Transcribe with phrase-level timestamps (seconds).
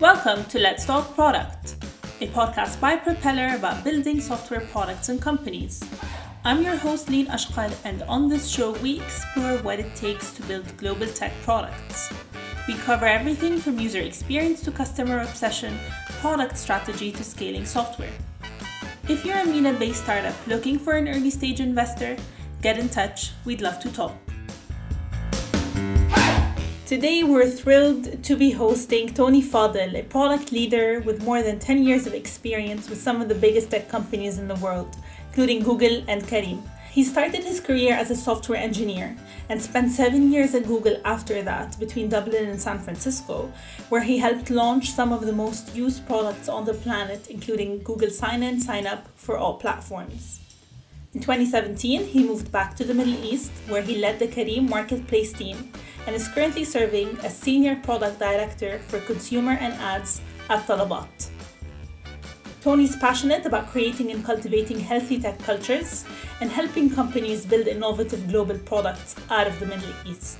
[0.00, 1.76] Welcome to Let's Talk Product,
[2.22, 5.84] a podcast by Propeller about building software products and companies.
[6.42, 10.42] I'm your host, Lean Ashkal, and on this show, we explore what it takes to
[10.44, 12.10] build global tech products.
[12.66, 15.78] We cover everything from user experience to customer obsession,
[16.22, 18.16] product strategy to scaling software.
[19.06, 22.16] If you're a MENA based startup looking for an early stage investor,
[22.62, 23.32] get in touch.
[23.44, 24.14] We'd love to talk.
[26.90, 31.84] Today, we're thrilled to be hosting Tony Fadel, a product leader with more than 10
[31.84, 34.96] years of experience with some of the biggest tech companies in the world,
[35.28, 36.60] including Google and Careem.
[36.90, 39.16] He started his career as a software engineer
[39.48, 43.52] and spent seven years at Google after that, between Dublin and San Francisco,
[43.88, 48.10] where he helped launch some of the most used products on the planet, including Google
[48.10, 50.40] Sign In, Sign Up for all platforms.
[51.14, 55.32] In 2017, he moved back to the Middle East, where he led the Careem marketplace
[55.32, 55.72] team
[56.06, 61.30] and is currently serving as Senior Product Director for Consumer and Ads at Talabat.
[62.62, 66.04] Tony's passionate about creating and cultivating healthy tech cultures
[66.40, 70.38] and helping companies build innovative global products out of the Middle East.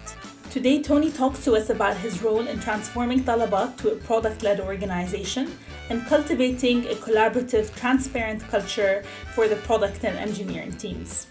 [0.51, 4.59] Today, Tony talks to us about his role in transforming Talabat to a product led
[4.59, 5.57] organization
[5.89, 11.29] and cultivating a collaborative, transparent culture for the product and engineering teams.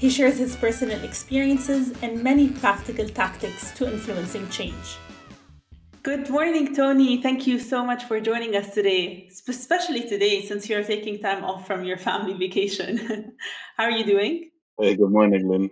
[0.00, 4.96] He shares his personal experiences and many practical tactics to influencing change.
[6.02, 7.20] Good morning, Tony.
[7.20, 11.66] Thank you so much for joining us today, especially today since you're taking time off
[11.66, 13.36] from your family vacation.
[13.76, 14.50] How are you doing?
[14.80, 15.68] Hey, good morning, Lynn.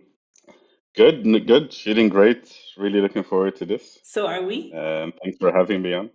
[0.94, 2.54] Good, good, feeling great.
[2.76, 3.98] Really looking forward to this.
[4.04, 4.74] So are we.
[4.74, 6.10] Um, thanks for having me on.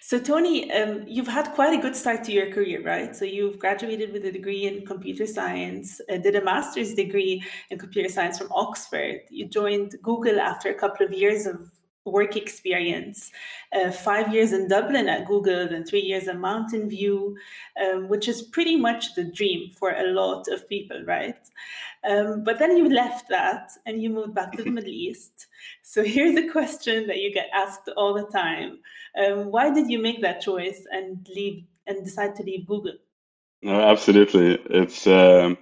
[0.00, 3.14] So, Tony, um, you've had quite a good start to your career, right?
[3.14, 7.78] So, you've graduated with a degree in computer science, uh, did a master's degree in
[7.78, 9.20] computer science from Oxford.
[9.30, 11.70] You joined Google after a couple of years of
[12.06, 13.30] work experience
[13.72, 17.36] uh, five years in dublin at google and three years in mountain view
[17.82, 21.48] um, which is pretty much the dream for a lot of people right
[22.08, 25.46] um, but then you left that and you moved back to the middle east.
[25.82, 28.78] So here's a question that you get asked all the time.
[29.18, 32.94] Um, why did you make that choice and leave and decide to leave google?
[33.62, 34.58] No absolutely.
[34.70, 35.58] It's um,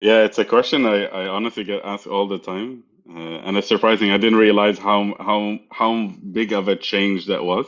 [0.00, 2.84] yeah it's a question I, I honestly get asked all the time.
[3.08, 4.10] Uh, and it's surprising.
[4.10, 7.66] I didn't realize how how how big of a change that was,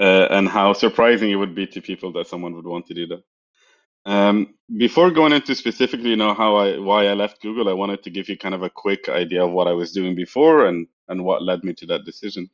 [0.00, 3.06] uh, and how surprising it would be to people that someone would want to do
[3.06, 3.22] that.
[4.06, 8.02] Um, before going into specifically, you know, how I why I left Google, I wanted
[8.04, 10.86] to give you kind of a quick idea of what I was doing before and
[11.08, 12.50] and what led me to that decision.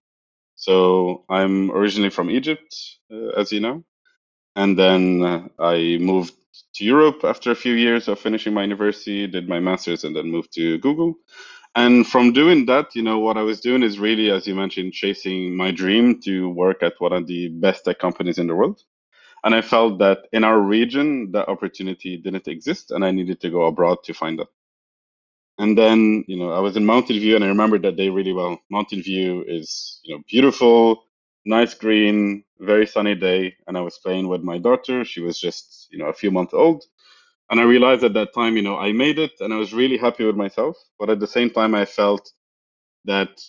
[0.57, 2.75] So I'm originally from Egypt,
[3.13, 3.85] uh, as you know,
[4.57, 6.35] and then uh, I moved
[6.77, 10.31] to Europe after a few years of finishing my university, did my master's, and then
[10.31, 11.15] moved to Google.
[11.77, 14.93] And from doing that, you know, what I was doing is really, as you mentioned,
[14.95, 18.83] chasing my dream to work at one of the best tech companies in the world.
[19.45, 23.51] And I felt that in our region, that opportunity didn't exist, and I needed to
[23.51, 24.49] go abroad to find that.
[25.59, 28.33] And then, you know, I was in Mountain View, and I remember that day really
[28.33, 28.59] well.
[28.71, 31.05] Mountain View is, you know, beautiful,
[31.45, 35.05] nice green, very sunny day, and I was playing with my daughter.
[35.05, 36.85] She was just, you know, a few months old,
[37.51, 39.97] and I realized at that time, you know, I made it and I was really
[39.99, 40.77] happy with myself.
[40.99, 42.33] But at the same time, I felt
[43.07, 43.41] that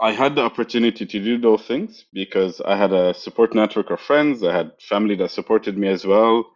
[0.00, 4.00] I had the opportunity to do those things because I had a support network of
[4.00, 4.44] friends.
[4.44, 6.46] I had family that supported me as well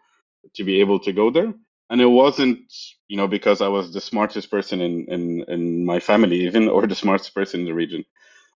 [0.54, 1.54] to be able to go there.
[1.90, 2.60] And it wasn't,
[3.08, 6.86] you know, because I was the smartest person in, in, in my family, even, or
[6.86, 8.04] the smartest person in the region.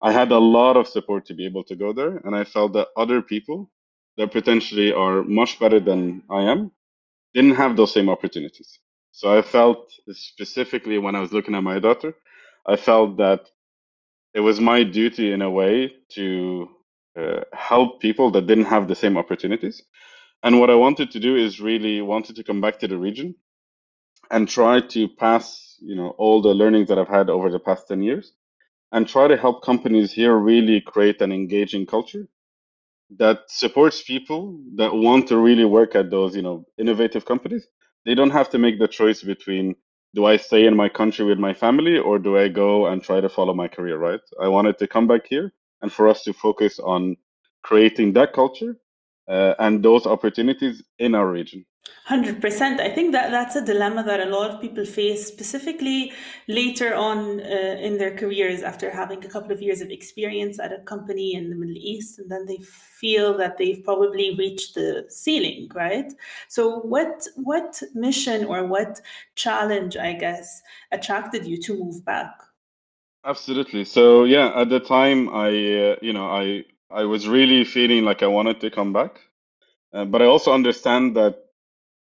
[0.02, 2.18] I had a lot of support to be able to go there.
[2.24, 3.70] And I felt that other people
[4.18, 6.72] that potentially are much better than I am
[7.34, 8.78] didn't have those same opportunities.
[9.12, 12.14] So I felt specifically when I was looking at my daughter,
[12.66, 13.48] I felt that
[14.36, 16.68] it was my duty in a way to
[17.18, 19.82] uh, help people that didn't have the same opportunities.
[20.44, 23.36] And what I wanted to do is really wanted to come back to the region
[24.30, 27.88] and try to pass, you know, all the learnings that I've had over the past
[27.88, 28.34] 10 years
[28.92, 32.28] and try to help companies here really create an engaging culture
[33.18, 37.66] that supports people that want to really work at those, you know, innovative companies.
[38.06, 39.76] They don't have to make the choice between
[40.14, 43.20] do I stay in my country with my family or do I go and try
[43.20, 44.20] to follow my career, right?
[44.40, 47.16] I wanted to come back here and for us to focus on
[47.62, 48.76] creating that culture
[49.28, 51.64] uh, and those opportunities in our region.
[52.08, 52.78] 100%.
[52.78, 56.12] I think that that's a dilemma that a lot of people face, specifically
[56.46, 60.72] later on uh, in their careers after having a couple of years of experience at
[60.72, 62.20] a company in the Middle East.
[62.20, 66.12] And then they feel that they've probably reached the ceiling, right?
[66.48, 69.00] So, what, what mission or what
[69.34, 70.62] challenge, I guess,
[70.92, 72.30] attracted you to move back?
[73.24, 73.84] Absolutely.
[73.84, 78.22] So, yeah, at the time, I, uh, you know, I, I was really feeling like
[78.22, 79.20] I wanted to come back,
[79.94, 81.36] uh, but I also understand that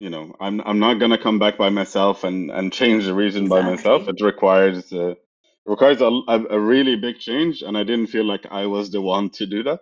[0.00, 3.48] you know I'm I'm not gonna come back by myself and and change the region
[3.48, 4.08] by myself.
[4.08, 5.18] It requires uh, it
[5.66, 9.02] requires a, a a really big change, and I didn't feel like I was the
[9.02, 9.80] one to do that.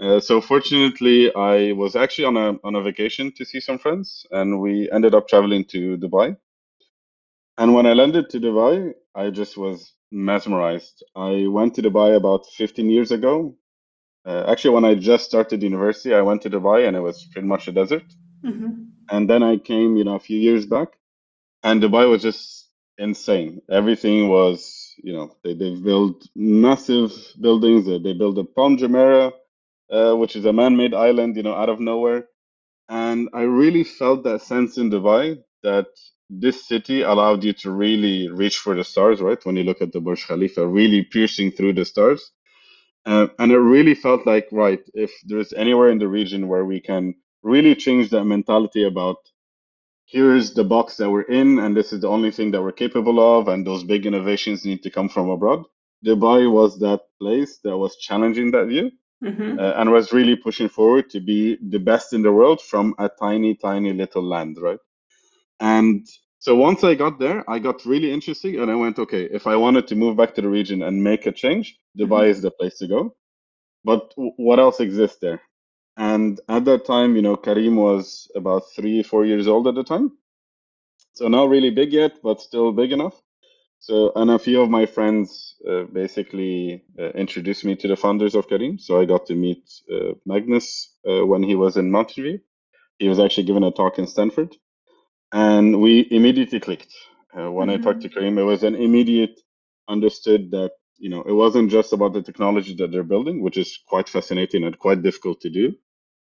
[0.00, 4.26] Uh, so fortunately, I was actually on a on a vacation to see some friends,
[4.30, 6.36] and we ended up traveling to Dubai.
[7.58, 11.04] And when I landed to Dubai, I just was mesmerized.
[11.16, 13.56] I went to Dubai about 15 years ago.
[14.26, 17.48] Uh, actually, when I just started university, I went to Dubai, and it was pretty
[17.48, 18.04] much a desert.
[18.42, 20.88] hmm And then I came, you know, a few years back,
[21.62, 23.62] and Dubai was just insane.
[23.70, 27.86] Everything was, you know, they they built massive buildings.
[27.86, 29.32] They, they built a Palm Jumeirah,
[29.90, 32.28] uh, which is a man-made island, you know, out of nowhere.
[32.88, 35.88] And I really felt that sense in Dubai that
[36.30, 39.44] this city allowed you to really reach for the stars, right?
[39.44, 42.32] When you look at the Burj Khalifa, really piercing through the stars.
[43.06, 46.80] Uh, and it really felt like, right, if there's anywhere in the region where we
[46.80, 49.18] can really change that mentality about
[50.06, 53.20] here's the box that we're in, and this is the only thing that we're capable
[53.38, 55.64] of, and those big innovations need to come from abroad.
[56.04, 58.90] Dubai was that place that was challenging that view
[59.22, 62.94] hmm uh, and was really pushing forward to be the best in the world from
[62.98, 64.80] a tiny, tiny little land, right?
[65.60, 66.06] And
[66.46, 69.56] so once I got there, I got really interested and I went, okay, if I
[69.56, 71.66] wanted to move back to the region and make a change,
[72.00, 73.02] Dubai hmm is the place to go.
[73.84, 74.02] But
[74.46, 75.40] what else exists there?
[75.96, 79.84] And at that time, you know, Careem was about three, four years old at the
[79.84, 80.12] time.
[81.14, 83.16] So not really big yet, but still big enough.
[83.80, 88.34] So, and a few of my friends uh, basically uh, introduced me to the founders
[88.36, 88.80] of Careem.
[88.80, 89.64] So I got to meet
[89.94, 90.66] uh, Magnus
[91.10, 92.40] uh, when he was in Mountain
[93.00, 94.56] He was actually given a talk in Stanford,
[95.44, 96.94] and we immediately clicked.
[97.38, 99.36] Uh, when I talked to Careem, it was an immediate
[99.88, 103.70] understood that you know it wasn't just about the technology that they're building, which is
[103.88, 105.74] quite fascinating and quite difficult to do,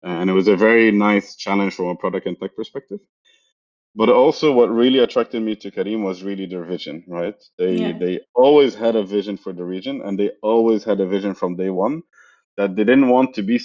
[0.04, 3.00] and it was a very nice challenge from a product and tech perspective
[3.96, 7.36] but also, what really attracted me to Careem was really their vision, right?
[7.58, 8.00] They Yeah.
[8.00, 11.58] they always had a vision for the region, and they always had a vision from
[11.58, 12.04] day one
[12.58, 13.60] that they didn't want to be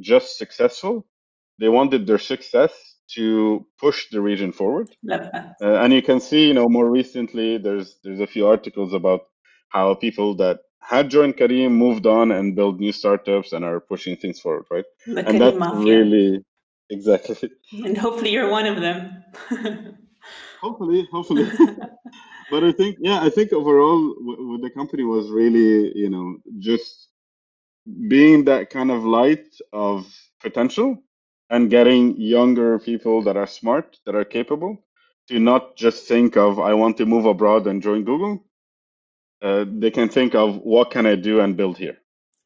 [0.00, 1.06] just successful.
[1.58, 2.72] They wanted their success
[3.14, 4.88] to push the region forward.
[5.04, 5.56] Love that.
[5.62, 9.22] Uh, and you can see, you know, more recently, there's there's a few articles about
[9.70, 14.16] how people that had joined Careem moved on and built new startups and are pushing
[14.16, 14.84] things forward, right?
[15.06, 15.72] The And Careem that Mafia.
[15.72, 16.40] really,
[16.90, 17.50] exactly.
[17.72, 19.24] And hopefully you're one of them.
[20.62, 21.52] Hopefully, hopefully.
[22.50, 24.14] But I think, yeah, I think overall,
[24.62, 27.08] the company was really, you know, just
[28.08, 30.06] being that kind of light of
[30.40, 30.98] potential
[31.50, 34.82] and getting younger people that are smart, that are capable,
[35.28, 38.44] to not just think of, I want to move abroad and join Google.
[39.42, 41.96] Uh, they can think of, what can I do and build here?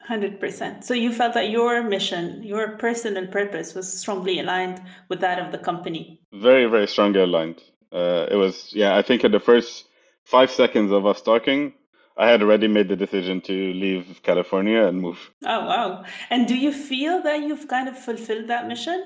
[0.09, 0.85] 100%.
[0.85, 5.51] So you felt that your mission, your personal purpose was strongly aligned with that of
[5.53, 6.21] the company.
[6.33, 7.63] Very, very strongly aligned.
[7.93, 9.87] Uh, it was, yeah, I think at the first
[10.25, 11.75] five seconds of us talking,
[12.17, 15.19] I had already made the decision to leave California and move.
[15.45, 16.05] Oh, wow.
[16.31, 19.05] And do you feel that you've kind of fulfilled that mission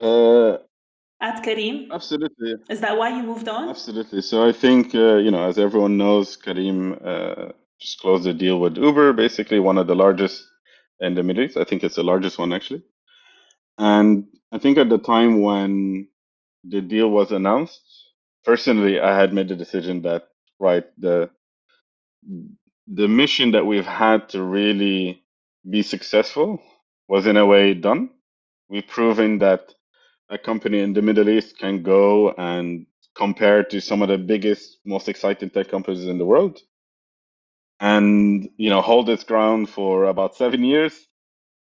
[0.00, 0.58] Uh,
[1.20, 1.90] at Careem?
[1.92, 3.68] absolutely, Is that why you moved on?
[3.68, 4.22] absolutely.
[4.22, 8.60] So I think, uh, you know, as everyone knows, Careem uh, just closed a deal
[8.60, 10.44] with Uber, basically one of the largest
[11.00, 11.56] in the Middle East.
[11.56, 12.82] I think it's the largest one actually.
[13.78, 16.08] And I think at the time when
[16.64, 17.80] the deal was announced,
[18.44, 21.30] personally, I had made the decision that, right, the
[22.88, 25.22] the mission that we've had to really
[25.68, 26.62] be successful
[27.08, 28.10] was in a way done.
[28.68, 29.74] We've proven that
[30.30, 34.78] a company in the Middle East can go and compare to some of the biggest,
[34.84, 36.60] most exciting tech companies in the world
[37.80, 40.94] and, you know, hold its ground for about seven years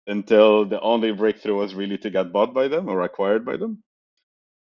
[0.09, 3.83] until the only breakthrough was really to get bought by them or acquired by them.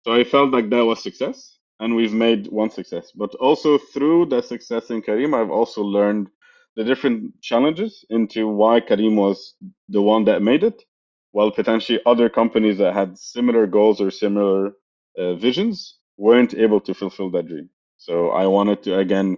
[0.06, 3.12] So I felt like that was success, and we've made one success.
[3.14, 6.30] But also through that success in Careem, I've also learned
[6.78, 9.56] the different challenges into why Careem was
[9.90, 10.84] the one that made it,
[11.32, 14.74] while potentially other companies that had similar goals or similar
[15.18, 17.70] uh, visions weren't able to fulfill that dream.
[17.98, 19.38] So I wanted to again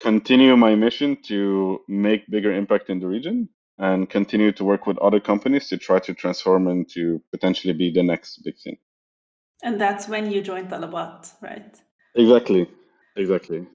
[0.00, 3.48] continue my mission to make bigger impact in the region
[3.78, 7.90] and continue to work with other companies to try to transform and to potentially be
[7.92, 8.78] the next big thing.
[9.62, 11.74] And that's when you joined Talabat, right?
[12.14, 12.68] Exactly.
[13.16, 13.66] Exactly.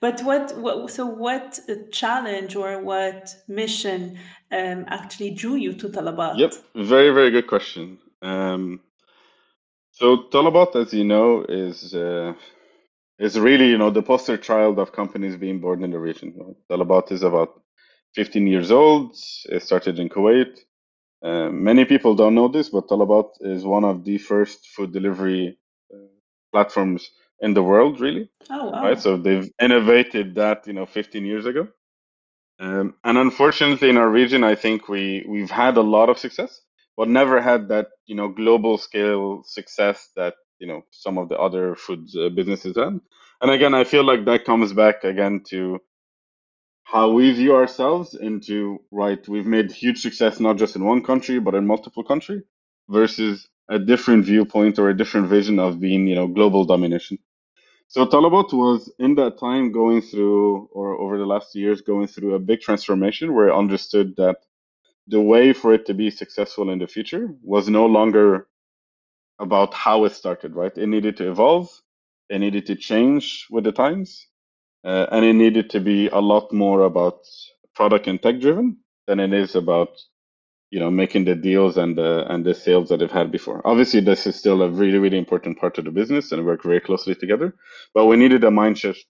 [0.00, 1.58] But what, what so what
[1.90, 4.18] challenge or what mission
[4.52, 6.38] um, actually drew you to Talabat?
[6.38, 6.54] Yep.
[6.74, 7.98] Very, very good question.
[8.22, 8.80] Um,
[9.92, 12.34] so Talabat, as you know, is uh,
[13.18, 16.54] is really, you know, the poster child of companies being born in the region.
[16.70, 17.60] Talabat is about
[18.14, 19.16] 15 years old.
[19.46, 20.58] It started in Kuwait.
[21.22, 25.58] Uh, many people don't know this, but Talabat is one of the first food delivery
[25.94, 25.98] uh,
[26.52, 28.30] platforms in the world, really.
[28.50, 28.82] Oh, wow.
[28.84, 31.68] Right, so they've innovated that, you know, 15 years ago.
[32.58, 36.62] Um, and unfortunately, in our region, I think we we've had a lot of success,
[36.96, 41.38] but never had that, you know, global scale success that you know some of the
[41.38, 42.98] other food uh, businesses had.
[43.42, 45.80] And again, I feel like that comes back again to
[46.86, 51.40] how we view ourselves into right we've made huge success not just in one country
[51.40, 52.44] but in multiple countries
[52.90, 57.18] versus a different viewpoint or a different vision of being you know global domination.
[57.88, 62.34] So talabat was in that time going through or over the last years going through
[62.34, 64.38] a big transformation where it understood that
[65.08, 68.48] the way for it to be successful in the future was no longer
[69.40, 70.76] about how it started right?
[70.78, 71.70] It needed to evolve.
[72.30, 74.26] It needed to change with the times
[74.84, 77.18] and it needed to be a lot more about
[77.74, 79.90] product and tech driven than it is about
[80.70, 83.62] you know making the deals and the and the sales that they've had before.
[83.64, 86.80] Obviously, this is still a really really important part of the business and work very
[86.80, 87.54] closely together.
[87.94, 89.04] But we needed a mind shift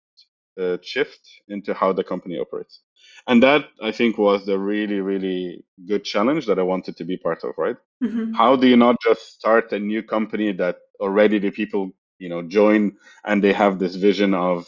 [0.60, 2.80] uh, shift into how the company operates,
[3.26, 7.16] and that I think was the really really good challenge that I wanted to be
[7.16, 7.54] part of.
[7.56, 7.76] Right?
[8.02, 8.34] Mm-hmm.
[8.34, 12.42] How do you not just start a new company that already the people you know
[12.42, 14.66] join and they have this vision of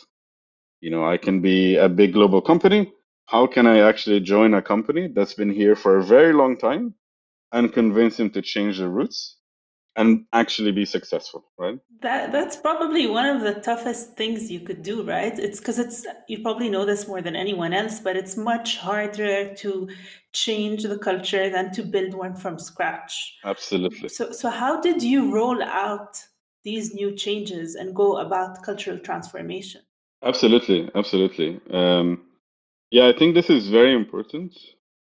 [0.80, 2.92] you know, I can be a big global company.
[3.26, 6.94] How can I actually join a company that's been here for a very long time
[7.52, 9.36] and convince them to change their roots
[9.96, 11.78] and actually be successful, right?
[12.00, 15.36] That that's probably one of the toughest things you could do, right?
[15.36, 19.52] It's because it's you probably know this more than anyone else, but it's much harder
[19.54, 19.88] to
[20.32, 23.36] change the culture than to build one from scratch.
[23.44, 24.08] Absolutely.
[24.08, 26.22] So so how did you roll out
[26.62, 29.80] these new changes and go about cultural transformation?
[30.22, 31.60] Absolutely, absolutely.
[31.70, 32.22] Um,
[32.90, 34.56] yeah, I think this is very important.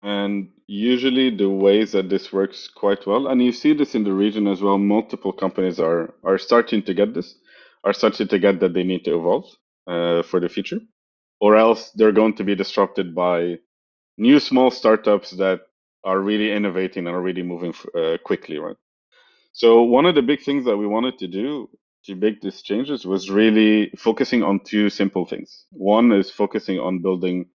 [0.03, 4.13] And usually the ways that this works quite well, and you see this in the
[4.13, 7.35] region as well, multiple companies are are starting to get this,
[7.83, 9.45] are starting to get that they need to evolve
[9.87, 10.79] uh, for the future,
[11.41, 13.59] or else they're going to be disrupted by
[14.17, 15.61] new small startups that
[16.03, 18.77] are really innovating and are really moving uh, quickly, right?
[19.53, 21.69] So one of the big things that we wanted to do
[22.05, 25.65] to make these changes was really focusing on two simple things.
[25.71, 27.47] One is focusing on building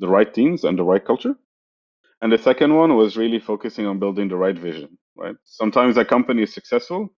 [0.00, 1.34] the right teams and the right culture.
[2.22, 5.36] And the second one was really focusing on building the right vision, right?
[5.44, 7.14] Sometimes a company is successful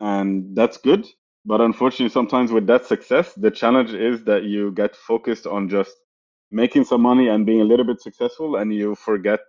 [0.00, 1.06] and that's good.
[1.44, 5.96] But unfortunately, sometimes with that success, the challenge is that you get focused on just
[6.50, 9.40] making some money and being a little bit successful and you forget,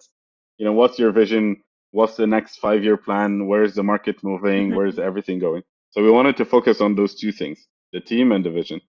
[0.58, 1.62] you know, what's your vision?
[1.92, 3.48] What's the next five year plan?
[3.48, 4.72] Where's the market moving?
[4.72, 4.76] Mhm.
[4.76, 5.64] Where's everything going?
[5.94, 8.82] So we wanted to focus on those two things, the team and the vision.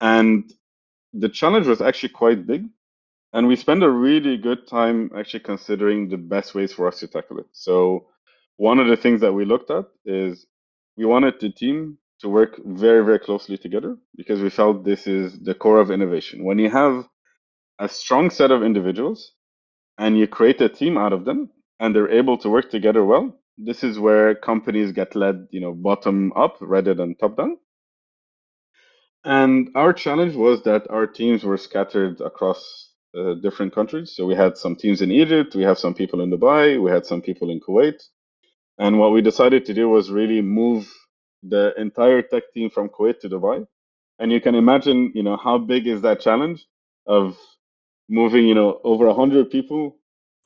[0.00, 0.52] And
[1.14, 2.66] the challenge was actually quite big.
[3.32, 7.08] And we spent a really good time actually considering the best ways for us to
[7.08, 7.46] tackle it.
[7.52, 8.08] So
[8.58, 10.46] one of the things that we looked at is
[10.96, 15.40] we wanted the team to work very, very closely together because we felt this is
[15.40, 16.44] the core of innovation.
[16.44, 17.08] When you have
[17.80, 19.32] a strong set of individuals
[19.98, 23.39] and you create a team out of them and they're able to work together well,
[23.64, 27.58] this is where companies get led, you know, bottom up rather than top down.
[29.24, 34.14] And our challenge was that our teams were scattered across uh, different countries.
[34.16, 37.06] So we had some teams in Egypt, we have some people in Dubai, we had
[37.06, 38.02] some people in Kuwait.
[38.78, 40.92] And what we decided to do was really move
[41.42, 43.66] the entire tech team from Kuwait to Dubai.
[44.18, 46.66] And you can imagine, you know, how big is that challenge
[47.06, 47.38] of
[48.08, 49.99] moving, you know, over a hundred people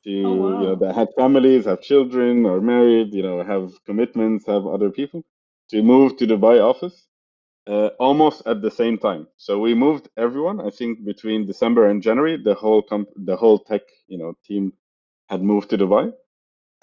[0.05, 4.45] to Oh, you know that have families, have children, are married, you know, have commitments,
[4.47, 5.23] have other people
[5.71, 7.07] to move to Dubai office
[7.67, 9.27] uh, almost at the same time.
[9.37, 10.61] So we moved everyone.
[10.61, 14.73] I think between December and January, the whole comp- the whole tech you know team
[15.29, 16.13] had moved to Dubai,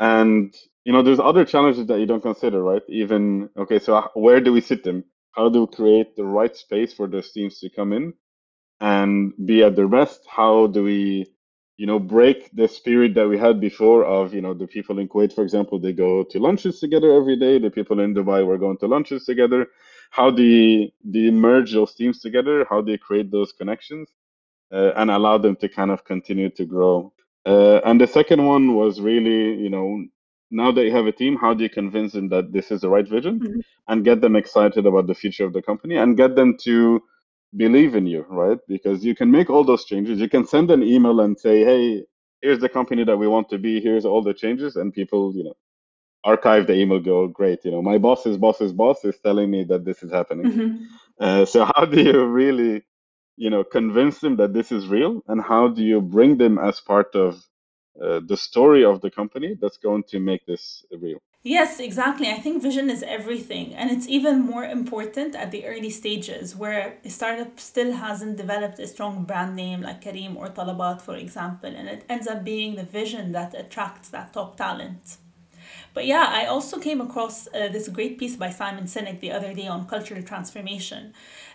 [0.01, 2.83] and you know there's other challenges that you don't consider, right?
[2.89, 5.05] Even okay, so where do we sit them?
[5.33, 8.15] How do we create the right space for those teams to come in
[8.81, 10.21] and be at their best?
[10.29, 11.32] How do we
[11.77, 15.09] you know break the spirit that we had before of you know the people in
[15.09, 17.59] Kuwait, for example, they go to lunches together every day.
[17.59, 19.69] The people in Dubai were going to lunches together
[20.13, 22.67] how do you, do you merge those teams together?
[22.69, 24.11] How do you create those connections
[24.71, 27.15] uh, and allow them to kind of continue to grow?
[27.47, 30.05] Uh, and the second one was really, you know,
[30.51, 32.91] now that you have a team, how do you convince them that this is the
[32.91, 33.63] right vision Mhm.
[33.89, 37.03] and get them excited about the future of the company and get them to
[37.57, 38.59] believe in you, right?
[38.69, 40.21] Because you can make all those changes.
[40.21, 42.05] You can send an email and say, hey,
[42.43, 45.45] here's the company that we want to be, here's all the changes, and people, you
[45.45, 45.55] know,
[46.25, 49.85] archive the email go great you know my boss's boss's boss is telling me that
[49.85, 50.89] this is happening Mhm.
[51.21, 52.83] uh, so how do you really
[53.37, 56.81] you know convince them that this is real, and how do you bring them as
[56.81, 57.43] part of
[58.03, 61.21] uh, the story of the company that's going to make this real?
[61.45, 62.31] Yes, exactly.
[62.31, 63.75] I think vision is everything.
[63.75, 68.79] And it's even more important at the early stages where a startup still hasn't developed
[68.79, 71.75] a strong brand name like Careem or Talabat, for example.
[71.75, 75.17] And it ends up being the vision that attracts that top talent.
[75.95, 79.53] But yeah, I also came across uh, this great piece by Simon Sinek the other
[79.53, 81.13] day on cultural transformation.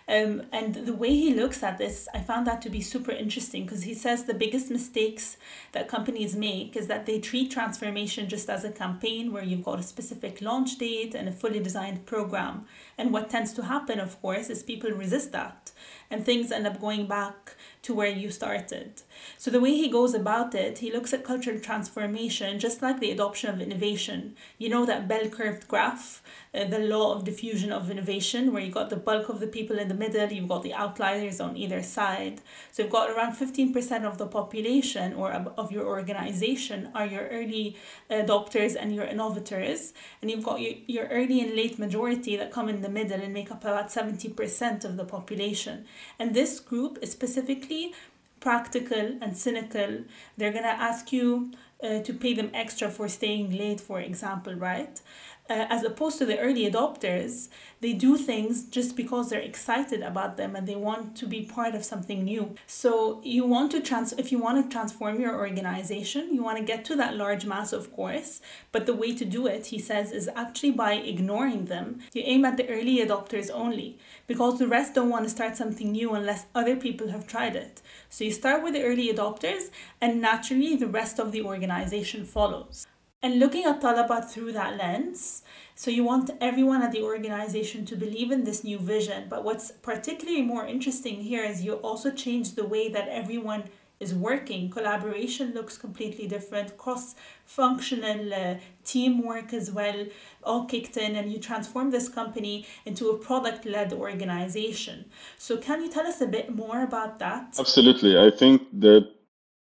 [0.08, 3.64] Um, and the way he looks at this, I found that to be super interesting
[3.64, 5.36] because he says the biggest mistakes
[5.72, 9.78] that companies make is that they treat transformation just as a campaign where you've got
[9.78, 12.64] a specific launch date and a fully designed program.
[12.96, 15.72] And what tends to happen, of course, is people resist that
[16.10, 19.02] and things end up going back to where you started.
[19.36, 23.10] So, the way he goes about it, he looks at cultural transformation just like the
[23.10, 24.36] adoption of innovation.
[24.58, 26.22] You know that bell curved graph,
[26.54, 29.78] uh, the law of diffusion of innovation, where you've got the bulk of the people
[29.78, 32.40] in the middle, you've got the outliers on either side.
[32.72, 37.76] So, you've got around 15% of the population or of your organization are your early
[38.10, 42.68] adopters and your innovators, and you've got your, your early and late majority that come
[42.68, 45.86] in the middle and make up about 70% of the population.
[46.18, 47.94] And this group is specifically
[48.40, 50.04] practical and cynical.
[50.36, 51.52] They're going to ask you
[51.82, 55.00] uh, to pay them extra for staying late, for example, right?
[55.48, 57.48] Uh, as opposed to the early adopters,
[57.80, 61.74] they do things just because they're excited about them and they want to be part
[61.74, 62.54] of something new.
[62.66, 66.64] So you want to trans if you want to transform your organization, you want to
[66.64, 68.40] get to that large mass, of course.
[68.72, 72.00] But the way to do it, he says, is actually by ignoring them.
[72.12, 75.92] You aim at the early adopters only because the rest don't want to start something
[75.92, 77.80] new unless other people have tried it.
[78.10, 82.86] So you start with the early adopters, and naturally the rest of the organization follows
[83.22, 85.42] and looking at Talabat through that lens.
[85.74, 89.26] So you want everyone at the organization to believe in this new vision.
[89.28, 93.64] But what's particularly more interesting here is you also change the way that everyone
[94.00, 94.70] is working.
[94.70, 100.06] Collaboration looks completely different, cross functional uh, teamwork as well,
[100.44, 105.04] all kicked in, and you transform this company into a product led organization.
[105.36, 107.56] So, can you tell us a bit more about that?
[107.58, 108.16] Absolutely.
[108.16, 109.10] I think the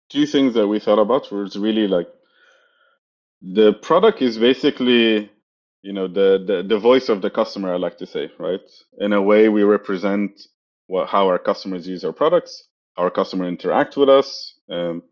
[0.10, 2.08] two things that we thought about was really like
[3.42, 5.30] the product is basically,
[5.82, 8.62] you know, the, the, the voice of the customer, I like to say, right?
[9.00, 10.42] In a way, we represent
[10.88, 15.04] what, how our customers use our products, how our customer interact with us, um,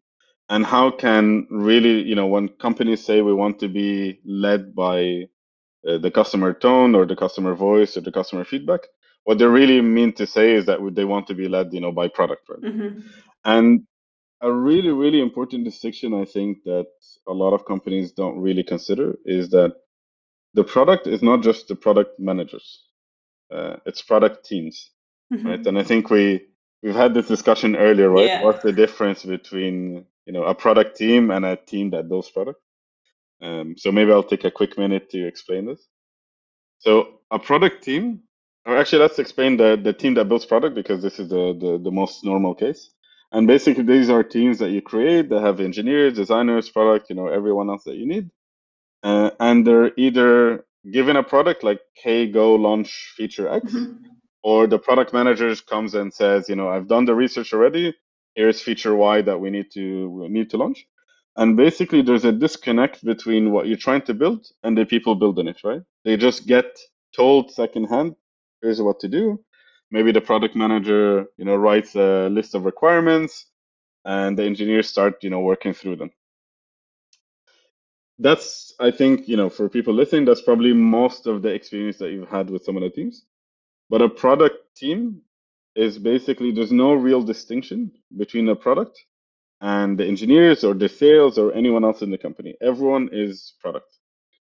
[0.49, 5.27] and how can really, you know, when companies say we want to be led by
[5.88, 8.81] uh, the customer tone or the customer voice or the customer feedback,
[9.23, 11.91] what they really mean to say is that they want to be led, you know,
[11.91, 12.61] by product, right?
[12.61, 12.99] Mm-hmm.
[13.43, 13.88] And
[14.45, 16.88] a really, really important distinction I think that
[17.27, 19.75] a lot of companies don't really consider is that
[20.53, 22.84] the product is not just the product managers,
[23.51, 24.91] uh, it's product teams,
[25.34, 25.47] mm-hmm.
[25.47, 25.65] right?
[25.65, 26.45] And I think we
[26.84, 28.27] we've had this discussion earlier, right?
[28.27, 28.43] Yeah.
[28.43, 32.62] What's the difference between you know a product team and a team that builds product?
[33.41, 35.81] Um, so maybe I'll take a quick minute to explain this.
[36.79, 38.21] So a product team,
[38.65, 41.79] or actually let's explain the, the team that builds product because this is the, the,
[41.84, 42.91] the most normal case.
[43.35, 47.27] And basically, these are teams that you create that have engineers, designers, product, you know,
[47.27, 48.31] everyone else that you need.
[49.03, 54.07] Uh, and they're either given a product like, hey, go launch feature X, mm-hmm.
[54.41, 57.93] or the product manager comes and says, you know, I've done the research already.
[58.35, 60.87] Here's feature Y that we need to we need to launch.
[61.35, 65.49] And basically, there's a disconnect between what you're trying to build and the people building
[65.49, 65.81] it, right?
[66.05, 66.67] They just get
[67.13, 68.15] told secondhand,
[68.61, 69.43] here's what to do
[69.95, 73.34] maybe the product manager you know writes a list of requirements
[74.03, 76.12] and the engineers start you know working through them.
[78.19, 82.12] That's i think you know for people listening that's probably most of the experience that
[82.12, 83.15] you've had with some of the teams.
[83.91, 85.21] But a product team
[85.75, 87.79] is basically there's no real distinction
[88.23, 88.95] between a product
[89.62, 92.51] and the engineers or the sales or anyone else in the company.
[92.71, 93.91] Everyone is product.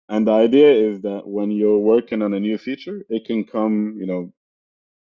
[0.09, 3.75] And the idea is that when you're working on a new feature it can come
[4.01, 4.21] you know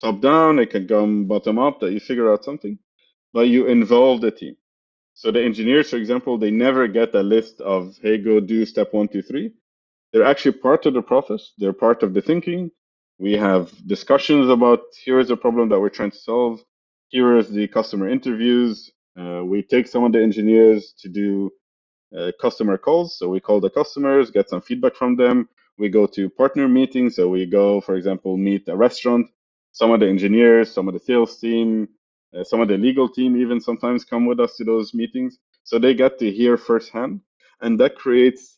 [0.01, 2.77] top down, it can come bottom up that you figure out something,
[3.33, 4.55] but you involve the team.
[5.13, 8.93] So the engineers, for example, they never get a list of, hey, go do step
[8.93, 9.51] one, two, three.
[10.13, 11.53] They're actually part of the process.
[11.57, 12.71] They're part of the thinking.
[13.17, 16.63] We have discussions about here is a problem that we're trying to solve.
[17.09, 18.91] Here is the customer interviews.
[19.19, 21.49] Uh, we take some of the engineers to do
[22.15, 23.17] uh, customer calls.
[23.17, 25.49] So we call the customers, get some feedback from them.
[25.79, 27.15] We go to partner meetings.
[27.15, 29.27] So we go, for example, meet a restaurant
[29.77, 31.87] some of the engineers, some of the sales team,
[32.35, 35.37] uh, some of the legal team even sometimes come with us to those meetings.
[35.63, 37.21] So they get to hear firsthand,
[37.61, 38.57] and that creates,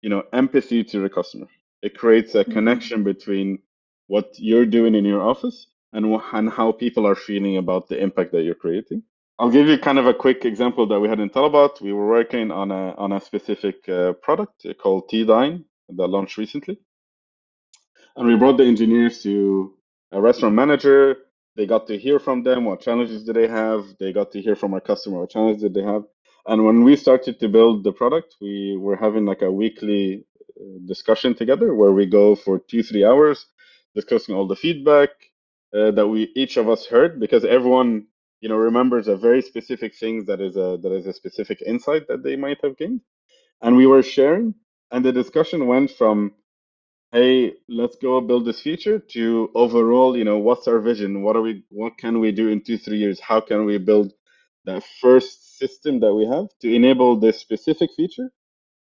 [0.00, 1.48] you know, empathy to the customer.
[1.82, 2.52] It creates a mm-hmm.
[2.52, 3.58] connection between
[4.06, 8.32] what you're doing in your office and, and how people are feeling about the impact
[8.32, 9.02] that you're creating.
[9.38, 11.82] I'll give you kind of a quick example that we had in Talabat.
[11.82, 16.78] We were working on a on a specific uh, product called T-Dine that launched recently,
[18.16, 19.75] and we brought the engineers to
[20.12, 21.16] a restaurant manager.
[21.56, 23.84] They got to hear from them what challenges do they have.
[24.00, 26.04] They got to hear from our customer what challenges did they have.
[26.46, 30.24] And when we started to build the product, we were having like a weekly
[30.60, 33.46] uh, discussion together where we go for two three hours
[33.94, 35.10] discussing all the feedback
[35.74, 38.06] uh, that we each of us heard because everyone
[38.40, 42.08] you know remembers a very specific thing that is a that is a specific insight
[42.08, 43.00] that they might have gained
[43.62, 44.54] and we were sharing
[44.92, 46.32] and the discussion went from
[47.16, 51.22] hey let's go build this feature to overall you know what's our vision?
[51.22, 53.18] What are we what can we do in two three years?
[53.18, 54.12] How can we build
[54.66, 58.28] that first system that we have to enable this specific feature?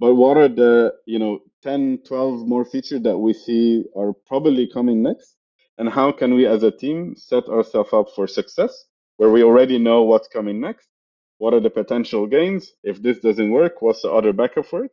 [0.02, 4.68] But what are the you know 10 12 more features that we see are probably
[4.68, 5.38] coming next?
[5.78, 8.74] And how can we as a team set ourselves up for success
[9.16, 10.90] where we already know what's coming next?
[11.38, 12.74] What are the potential gains?
[12.84, 14.92] If this doesn't work what's the other backup for it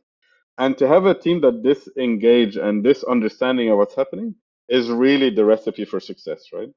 [0.58, 4.34] and to have a team that this engage and this understanding of what's happening
[4.68, 6.70] is really the recipe for success right?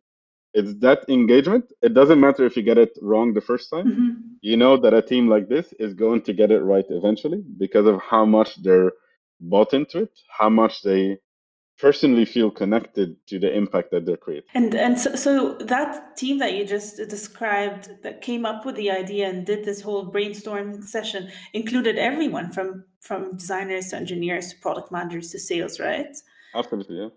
[0.53, 1.71] It's that engagement.
[1.83, 3.87] It doesn't matter if you get it wrong the first time.
[3.87, 4.11] Mm-hmm.
[4.41, 7.87] you know that a team like this is going to get it right eventually because
[7.87, 8.91] of how much they're
[9.39, 11.17] bought into it how much they
[11.77, 14.49] personally feel connected to the impact that they're creating.
[14.53, 18.91] And and so, so, that team that you just described that came up with the
[18.91, 24.59] idea and did this whole brainstorming session included everyone from from designers to engineers to
[24.59, 26.15] product managers to sales, right?
[26.55, 27.09] Absolutely, yeah.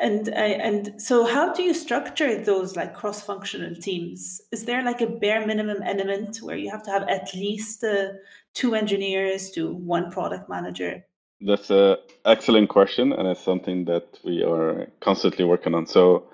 [0.00, 4.40] And and so how do you structure those like cross-functional teams?
[4.50, 8.08] Is there like a bare minimum element where you have to have at least uh,
[8.54, 11.04] two engineers to one product manager?
[11.44, 15.86] That's an excellent question, and it's something that we are constantly working on.
[15.86, 16.30] So,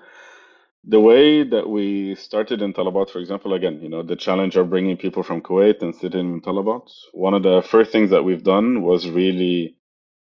[0.85, 4.69] the way that we started in Talabat, for example, again, you know, the challenge of
[4.69, 8.43] bringing people from Kuwait and sitting in Talabat, one of the first things that we've
[8.43, 9.75] done was really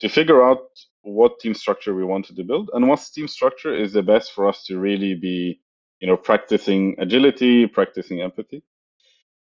[0.01, 0.63] to figure out
[1.03, 4.49] what team structure we wanted to build and what team structure is the best for
[4.49, 5.61] us to really be,
[6.01, 8.63] you know, practicing agility, practicing empathy.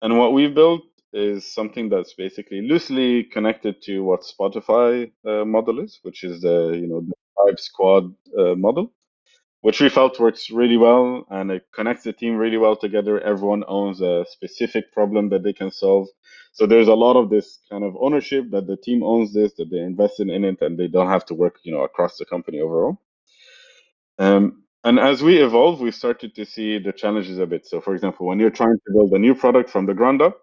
[0.02, 5.80] And what we've built is something that's basically loosely connected to what Spotify uh, model
[5.80, 8.92] is, which is the you know the five squad uh, model,
[9.60, 13.20] which we felt works really well and it connects the team really well together.
[13.20, 16.08] Everyone owns a specific problem that they can solve.
[16.52, 19.70] So there's a lot of this kind of ownership that the team owns this, that
[19.70, 22.60] they invested in it, and they don't have to work you know across the company
[22.60, 22.98] overall.
[24.18, 27.66] Um, and as we evolve, we started to see the challenges a bit.
[27.66, 30.38] So, for example, when you're trying to build a new product from the ground up,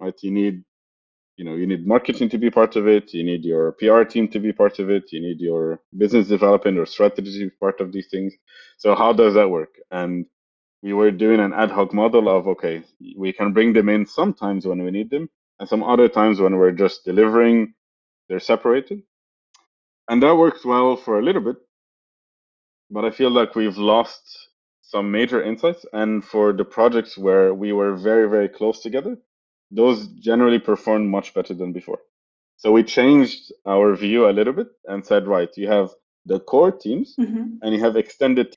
[0.00, 0.14] right?
[0.22, 0.64] You need,
[1.36, 3.14] you know, you need marketing to be part of it.
[3.14, 5.12] You need your PR team to be part of it.
[5.12, 8.34] You need your business development or strategy part of these things.
[8.78, 9.76] So how does that work?
[9.90, 10.26] And
[10.82, 12.82] we were doing an ad hoc model of okay,
[13.16, 16.56] we can bring them in sometimes when we need them, and some other times when
[16.56, 17.74] we're just delivering,
[18.28, 19.02] they're separated.
[20.08, 21.56] And that works well for a little bit,
[22.90, 24.50] but I feel like we've lost
[24.82, 25.86] some major insights.
[25.92, 29.16] And for the projects where we were very, very close together,
[29.70, 31.98] those generally performed much better than before.
[32.56, 35.90] So we changed our view a little bit and said, right, you have
[36.26, 37.44] the core teams mm-hmm.
[37.62, 38.54] and you have extended.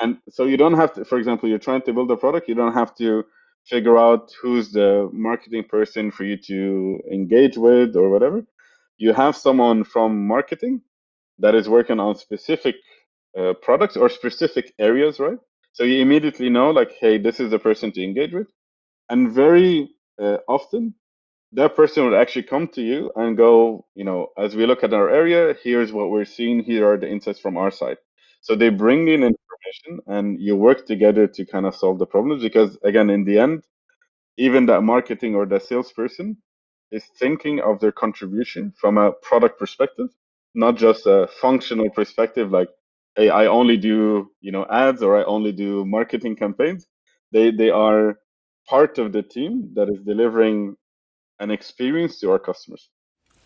[0.00, 2.54] And so you don't have to, for example, you're trying to build a product, you
[2.54, 3.24] don't have to
[3.66, 8.44] figure out who's the marketing person for you to engage with or whatever.
[8.98, 10.82] You have someone from marketing
[11.38, 12.76] that is working on specific
[13.38, 15.38] uh, products or specific areas, right?
[15.72, 18.48] So you immediately know, like, hey, this is the person to engage with.
[19.08, 20.94] And very uh, often,
[21.52, 24.94] that person would actually come to you and go, you know, as we look at
[24.94, 26.62] our area, here's what we're seeing.
[26.62, 27.98] Here are the insights from our side.
[28.42, 32.42] So they bring in information and you work together to kind of solve the problems
[32.42, 33.64] because, again, in the end,
[34.38, 36.38] even that marketing or the salesperson
[36.92, 40.08] is thinking of their contribution from a product perspective,
[40.54, 42.68] not just a functional perspective like,
[43.16, 46.86] hey, I only do, you know, ads or I only do marketing campaigns.
[47.32, 48.18] They they are
[48.68, 50.76] part of the team that is delivering
[51.40, 52.90] an experience to our customers.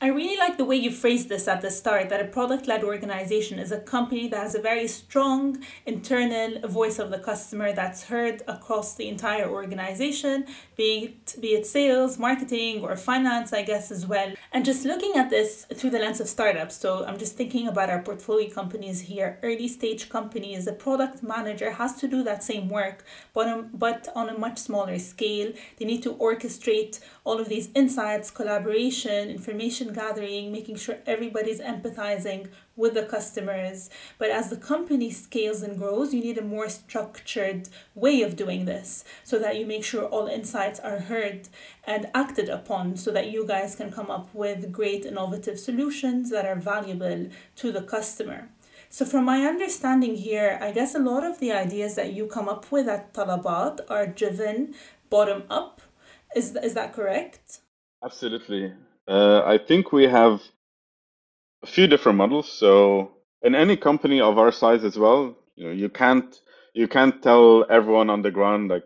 [0.02, 2.82] I really like the way you phrased this at the start that a product led
[2.82, 8.02] organization is a company that has a very strong internal voice of the customer that's
[8.02, 13.92] heard across the entire organization, be it, be it sales, marketing, or finance, I guess,
[13.92, 14.32] as well.
[14.52, 17.88] And just looking at this through the lens of startups, so I'm just thinking about
[17.88, 22.68] our portfolio companies here, early stage companies, a product manager has to do that same
[22.68, 25.52] work, but, but on a much smaller scale.
[25.76, 32.48] They need to orchestrate all of these insights, collaboration, information gathering, making sure everybody's empathizing
[32.76, 33.90] with the customers.
[34.18, 38.64] But as the company scales and grows, you need a more structured way of doing
[38.64, 41.48] this so that you make sure all insights are heard
[41.84, 46.46] and acted upon so that you guys can come up with great innovative solutions that
[46.46, 48.48] are valuable to the customer.
[48.88, 52.46] So, from my understanding here, I guess a lot of the ideas that you come
[52.46, 54.74] up with at Talabat are driven
[55.08, 55.80] bottom up.
[56.36, 57.60] Is, is that correct?
[58.04, 58.74] Absolutely.
[59.12, 60.42] Uh, I think we have
[61.62, 62.50] a few different models.
[62.52, 66.34] So, in any company of our size as well, you know, you can't
[66.74, 68.84] you can't tell everyone on the ground like,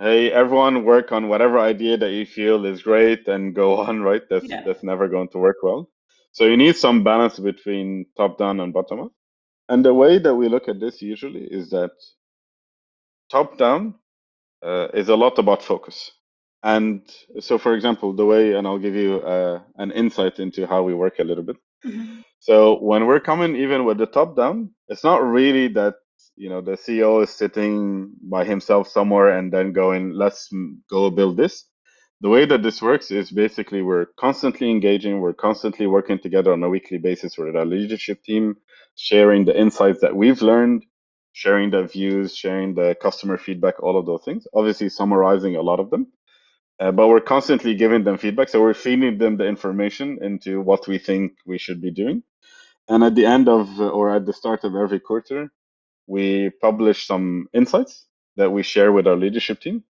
[0.00, 4.22] hey, everyone work on whatever idea that you feel is great and go on, right?
[4.30, 4.62] That's Yeah.
[4.66, 5.90] that's never going to work well.
[6.32, 9.12] So you need some balance between top down and bottom up.
[9.68, 11.92] And the way that we look at this usually is that
[13.30, 13.94] top down
[14.62, 16.12] uh, is a lot about focus.
[16.64, 17.02] And
[17.40, 20.94] so, for example, the way, and I'll give you uh, an insight into how we
[20.94, 21.58] work a little bit.
[21.86, 22.24] Mhm.
[22.40, 25.96] So when we're coming even with the top down, it's not really that
[26.36, 30.50] you know the CEO is sitting by himself somewhere and then going, "Let's
[30.90, 31.66] go build this."
[32.22, 36.64] The way that this works is basically we're constantly engaging, we're constantly working together on
[36.64, 38.56] a weekly basis with our leadership team,
[38.96, 40.84] sharing the insights that we've learned,
[41.34, 44.46] sharing the views, sharing the customer feedback, all of those things.
[44.54, 46.08] Obviously, summarizing a lot of them.
[46.80, 48.48] Uh, but we're constantly giving them feedback.
[48.48, 52.22] So we're feeding them the information into what we think we should be doing.
[52.88, 55.52] And at the end of, uh, or at the start of every quarter,
[56.06, 58.06] we publish some insights
[58.36, 59.84] that we share with our leadership team.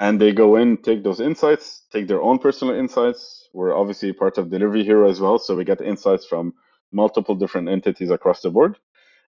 [0.00, 3.48] And they go in, take those insights, take their own personal insights.
[3.54, 5.38] We're obviously part of Delivery Hero as well.
[5.38, 6.54] So we get insights from
[6.92, 8.76] multiple different entities across the board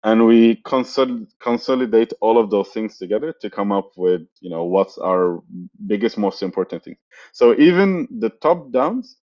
[0.04, 4.64] and we consol- consolidate all of those things together to come up with you know
[4.64, 5.40] what's our
[5.88, 6.96] biggest most important thing.
[7.34, 9.16] So even the top downs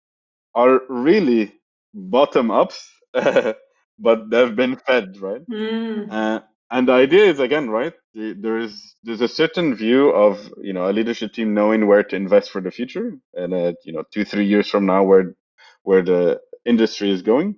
[0.56, 1.54] are really
[1.94, 5.42] bottom ups but they've been fed right?
[5.50, 6.10] Mm.
[6.10, 6.40] uh,
[6.70, 10.74] and the idea is again right the, there is there's a certain view of you
[10.74, 14.04] know a leadership team knowing where to invest for the future and uh, you know
[14.12, 15.34] two three years from now where
[15.84, 17.56] where the industry is going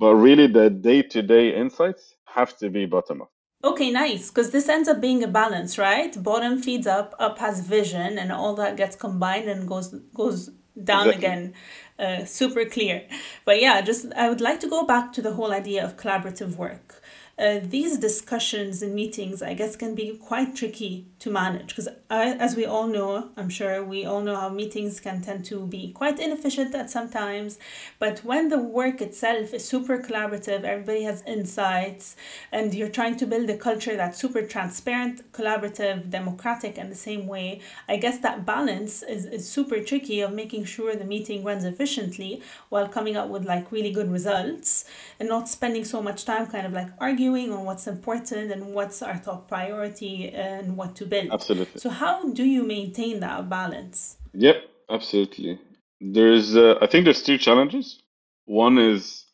[0.00, 3.30] but really the day-to-day insights have to be bottom up
[3.62, 4.30] Okay, nice.
[4.30, 6.10] Because this ends up being a balance, right?
[6.22, 10.48] Bottom feeds up, up has vision, and all that gets combined and goes goes
[10.82, 11.26] down Exactly.
[11.26, 11.54] again.
[11.98, 13.06] Uh, super clear.
[13.44, 16.56] But yeah, just I would like to go back to the whole idea of collaborative
[16.56, 16.99] work.
[17.40, 22.54] Uh, these discussions and meetings, I guess, can be quite tricky to manage because, as
[22.54, 26.20] we all know, I'm sure we all know how meetings can tend to be quite
[26.20, 27.58] inefficient at some times.
[27.98, 32.14] But when the work itself is super collaborative, everybody has insights,
[32.52, 37.26] and you're trying to build a culture that's super transparent, collaborative, democratic, and the same
[37.26, 41.64] way, I guess that balance is, is super tricky of making sure the meeting runs
[41.64, 44.84] efficiently while coming up with like really good results
[45.18, 49.02] and not spending so much time kind of like arguing on what's important and what's
[49.02, 51.30] our top priority and what to build.
[51.30, 51.80] absolutely.
[51.80, 54.16] So, how do you maintain that balance?
[54.32, 54.56] yep
[54.88, 55.58] absolutely.
[56.00, 58.02] There's uh, i think there's two challenges.
[58.46, 59.26] One is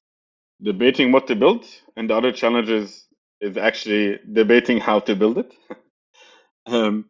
[0.62, 1.64] debating what to build
[1.96, 3.06] and the other challenge is,
[3.40, 5.52] is actually debating how to build it.
[6.68, 7.04] Um,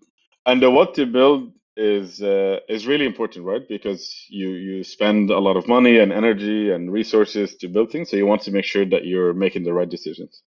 [0.44, 3.66] and the what to build is uh, is really important right?
[3.66, 8.10] Because you you spend a lot of money and energy and resources to build things
[8.10, 10.42] so you want to make sure that you're making the right decisions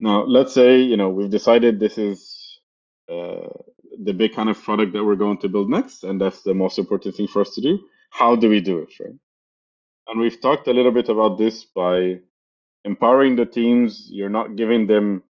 [0.00, 2.60] now let's say you know we've decided this is
[3.10, 3.48] uh,
[4.04, 6.78] the big kind of product that we're going to build next and that's the most
[6.78, 7.78] important thing for us to do.
[8.10, 9.14] How do we do it right?
[10.08, 12.20] And we've talked a little bit about this by
[12.84, 14.08] empowering the teams.
[14.10, 15.22] You're not giving them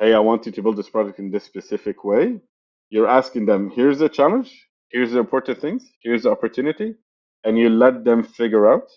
[0.00, 2.40] hey i want you to build this product in this specific way.
[2.90, 4.50] You're asking them here's the challenge.
[4.90, 5.84] Here's the important things.
[6.02, 6.94] Here's the opportunity.
[7.44, 8.88] And you let them figure out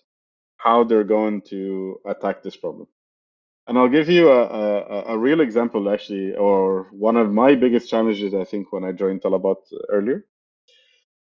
[0.58, 2.88] how they're going to attack this problem
[3.72, 7.90] and i'll give you a, a, a real example actually or one of my biggest
[7.90, 9.58] challenges i think when i joined talabat
[9.90, 10.26] earlier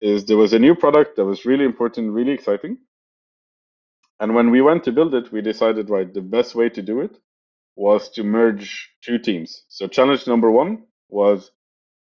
[0.02, 2.78] is there was a new product that was really important really exciting
[4.22, 7.02] and when we went to build it we decided right the best way to do
[7.02, 7.18] it
[7.78, 11.52] was to merge two teams so challenge number one was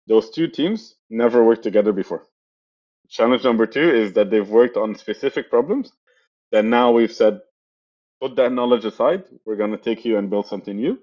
[0.09, 2.25] those two teams never worked together before.
[3.11, 5.93] Challenge number two is that they've worked on specific problems.
[6.53, 7.41] Then now we've said,
[8.21, 9.25] put that knowledge aside.
[9.45, 10.99] We're going to take you and build something new.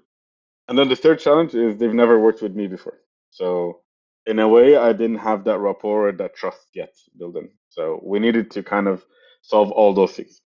[0.68, 2.98] And then the third challenge is they've never worked with me before.
[3.30, 3.80] So
[4.26, 7.50] in a way, I didn't have that rapport, that trust yet built in.
[7.68, 9.04] So we needed to kind of
[9.42, 10.40] solve all those things.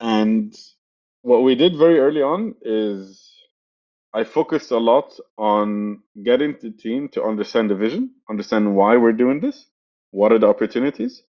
[0.00, 0.54] And
[1.22, 3.32] what we did very early on is
[4.12, 9.12] I focused a lot on getting the team to understand the vision, understand why we're
[9.12, 9.66] doing this,
[10.10, 11.22] what are the opportunities,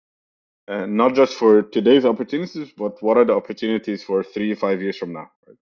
[0.67, 5.13] not just for today's opportunities, but what are the opportunities for three, five years from
[5.13, 5.29] now.
[5.47, 5.57] Right?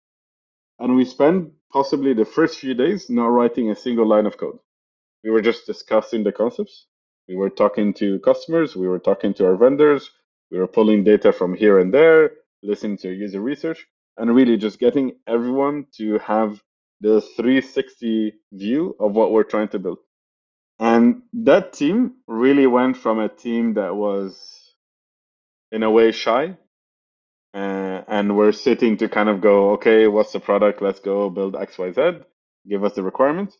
[0.79, 4.57] And we spent possibly the first few days not writing a single line of code.
[5.23, 6.87] We were just discussing the concepts.
[7.27, 8.75] We were talking to customers.
[8.75, 10.09] We were talking to our vendors.
[10.49, 12.31] We were pulling data from here and there,
[12.63, 13.85] listening to user research,
[14.17, 16.61] and really just getting everyone to have
[16.99, 19.99] the 360 view of what we're trying to build.
[20.79, 24.60] And that team really went from a team that was,
[25.71, 26.57] in a way, shy.
[27.53, 30.81] Uh, and we're sitting to kind of go, okay, what's the product?
[30.81, 32.23] Let's go build XYZ,
[32.69, 33.57] give us the requirements,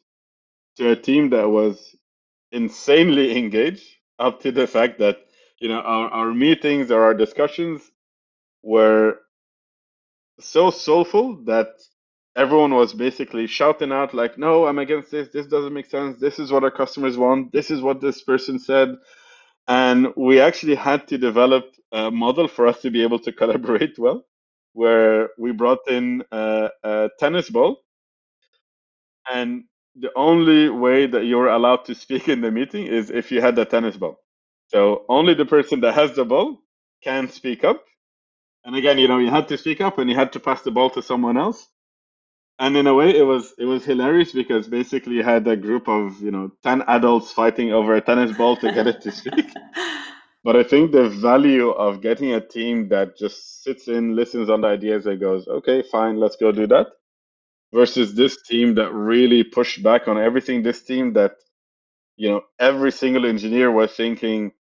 [0.78, 1.96] to a team that was
[2.52, 3.86] insanely engaged
[4.20, 5.18] up to the fact that,
[5.60, 7.84] you know, our, our meetings or our discussions
[8.64, 9.18] were
[10.42, 11.70] so soulful that
[12.38, 15.30] everyone was basically shouting out like no i'm against this.
[15.30, 16.20] This doesn't make sense.
[16.20, 17.54] This is what our customers want.
[17.54, 18.98] This is what this person said
[19.68, 24.00] and we actually had to develop a model for us to be able to collaborate
[24.00, 24.26] well
[24.74, 27.78] where we brought in a, a tennis ball.
[29.32, 33.42] And the only way that you're allowed to speak in the meeting is if you
[33.42, 34.18] had the tennis ball.
[34.70, 36.60] So only the person that has the ball
[37.04, 37.84] can speak up.
[38.66, 40.72] And again you know you had to speak up and you had to pass the
[40.72, 41.68] ball to someone else
[42.60, 45.88] and in a way it was it was hilarious because basically you had a group
[45.90, 49.52] of you know 10 adults fighting over a tennis ball to get it to speak
[50.44, 54.62] but i think the value of getting a team that just sits in listens on
[54.62, 56.88] the ideas and goes okay fine let's go do that
[57.74, 60.64] versus this team that really pushed back on everything.
[60.64, 61.34] This team that
[62.18, 64.52] you know every single engineer was thinking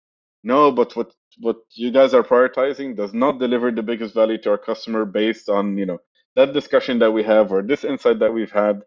[0.43, 4.51] no but what what you guys are prioritizing does not deliver the biggest value to
[4.51, 5.99] our customer based on you know
[6.35, 8.81] that discussion that we have or this insight that we've had.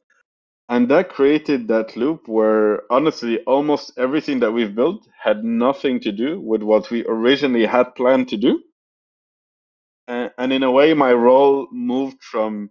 [0.69, 6.13] And that created that loop where honestly almost everything that we've built had nothing to
[6.13, 8.63] do with what we originally had planned to do.
[10.09, 12.71] And, and in a way my role moved from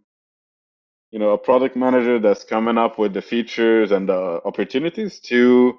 [1.12, 5.78] you know a product manager that's coming up with the features and the opportunities to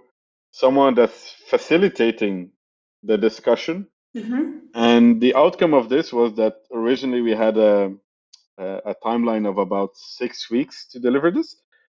[0.52, 2.50] someone that's facilitating
[3.02, 3.88] the discussion.
[4.16, 4.58] Mm-hmm.
[4.76, 7.92] and the outcome of this was that originally we had a
[8.58, 11.56] a, timeline of about six weeks to deliver this.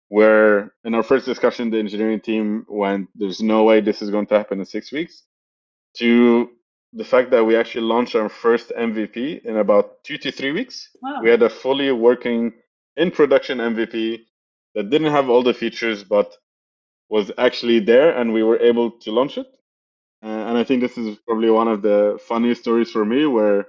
[0.09, 4.27] Where in our first discussion, the engineering team went, "There's no way this is going
[4.27, 5.23] to happen in six weeks."
[5.97, 6.49] To
[6.93, 10.89] the fact that we actually launched our first MVP in about two to three weeks.
[11.01, 11.21] Wow.
[11.21, 12.53] We had a fully working
[12.95, 14.19] in production MVP
[14.75, 16.35] that didn't have all the features, but
[17.09, 19.47] was actually there, and we were able to launch it.
[20.23, 23.67] Uh, and I think this is probably one of the funniest stories for me, where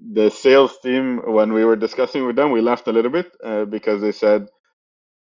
[0.00, 3.66] the sales team, when we were discussing with them, we laughed a little bit uh,
[3.66, 4.48] because they said,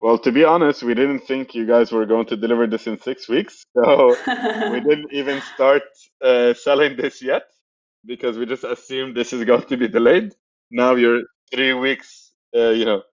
[0.01, 2.99] "Well, to be honest, we didn't think you guys were going to deliver this in
[3.01, 4.17] six weeks, so
[4.65, 5.84] we didn't even start
[6.23, 7.43] uh, selling this yet
[8.06, 10.34] because we just assumed this is going to be delayed.
[10.71, 11.23] Now you're
[11.54, 13.04] three weeks, uh, you know,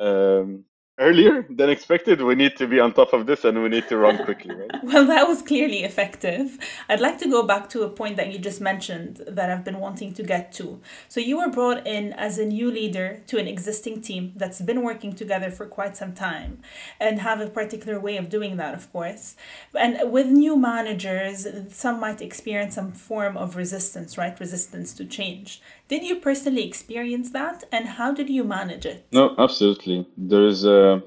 [0.00, 0.64] um,
[0.98, 2.22] earlier than expected.
[2.22, 4.70] We need to be on top of this and we need to run quickly, right?
[4.82, 6.58] Well, that was clearly effective.
[6.88, 9.78] I'd like to go back to a point that you just mentioned that I've been
[9.78, 10.80] wanting to get to.
[11.08, 14.82] So, you were brought in as a new leader to an existing team that's been
[14.82, 16.60] working together for quite some time
[16.98, 19.36] and have a particular way of doing that, of course.
[19.74, 24.38] And with new managers, some might experience some form of resistance, right?
[24.38, 25.60] Resistance to change.
[25.88, 29.06] Did you personally experience that and how did you manage it?
[29.12, 30.08] No, absolutely.
[30.16, 31.00] There's, uh,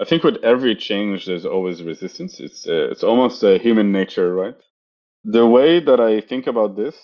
[0.00, 2.40] I think, with every change, there's always resistance.
[2.40, 4.56] It's uh, it's almost a human nature, right?
[5.24, 6.96] The way that I think about this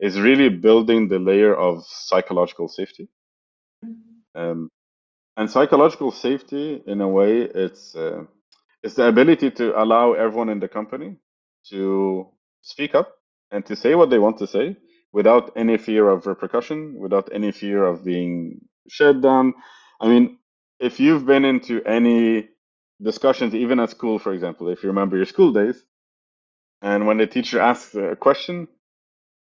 [0.00, 3.08] is really building the layer of psychological safety.
[4.34, 4.70] Um,
[5.36, 8.24] and psychological safety, in a way, it's uh,
[8.82, 11.16] it's the ability to allow everyone in the company
[11.68, 12.28] to
[12.62, 13.12] speak up
[13.50, 14.76] and to say what they want to say
[15.12, 19.54] without any fear of repercussion, without any fear of being shut down.
[20.00, 20.38] I mean,
[20.80, 22.48] if you've been into any
[23.02, 25.82] discussions, even at school, for example, if you remember your school days,
[26.82, 28.68] and when the teacher asks a question,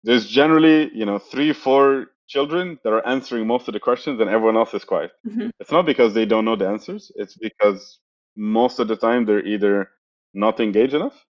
[0.04, 4.30] there's generally, you know, three, four children that are answering most of the questions and
[4.30, 5.12] everyone else is quiet.
[5.26, 5.50] Mhm.
[5.60, 8.00] It's not because they don't know the answers, it's because
[8.36, 9.90] most of the time they're either
[10.34, 11.26] not engaged enough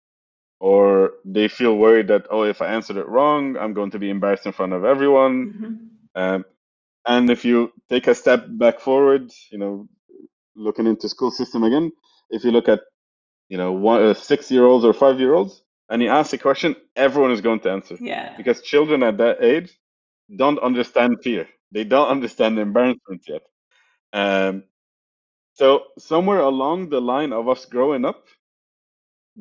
[0.61, 4.11] or they feel worried that, oh, if I answered it wrong, I'm going to be
[4.11, 5.37] embarrassed in front of everyone.
[6.15, 6.23] Mhm.
[6.23, 6.45] Um,
[7.07, 9.89] and if you take a step back forward, you know,
[10.57, 11.93] looking into school system again,
[12.31, 12.81] if you look at,
[13.49, 17.61] you know, one, uh, six-year-olds or five-year-olds, and you ask a question, everyone is going
[17.61, 18.37] to answer Yeah.
[18.37, 19.79] because children at that age
[20.37, 21.49] don't understand fear.
[21.73, 23.43] They don't understand embarrassment yet.
[24.13, 24.65] Um,
[25.55, 28.27] so somewhere along the line of us growing up,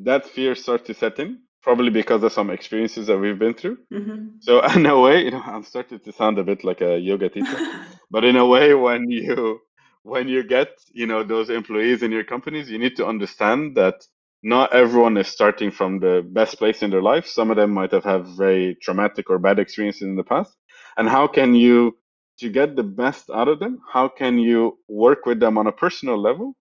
[0.03, 3.77] that fear starts to set in, probably because of some experiences that we've been through.
[3.93, 4.37] Mm-hmm.
[4.41, 7.29] So in a way, you know, I'm starting to sound a bit like a yoga
[7.35, 7.57] teacher,
[8.11, 9.59] but in a way, when you
[10.03, 13.95] when you get you know those employees in your companies, you need to understand that
[14.41, 17.27] not everyone is starting from the best place in their life.
[17.27, 20.55] Some of them might have had very traumatic or bad experiences in the past.
[20.97, 21.97] And how can you,
[22.39, 25.71] to get the best out of them, how can you work with them on a
[25.71, 26.55] personal level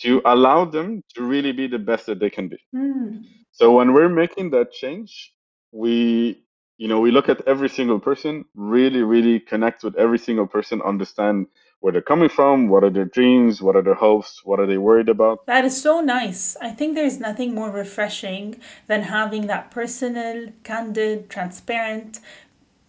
[0.00, 2.58] to allow them to really be the best that they can be?
[2.74, 3.24] Mm.
[3.52, 5.32] So when we're making that change,
[5.72, 6.42] we
[6.76, 10.82] you know we look at every single person, really, really connect with every single person,
[10.82, 11.46] understand
[11.84, 14.78] where they're coming from, what are their dreams, what are their hopes, what are they
[14.78, 15.44] worried about.
[15.46, 16.56] That is so nice.
[16.62, 22.20] I think there's nothing more refreshing than having that personal, candid, transparent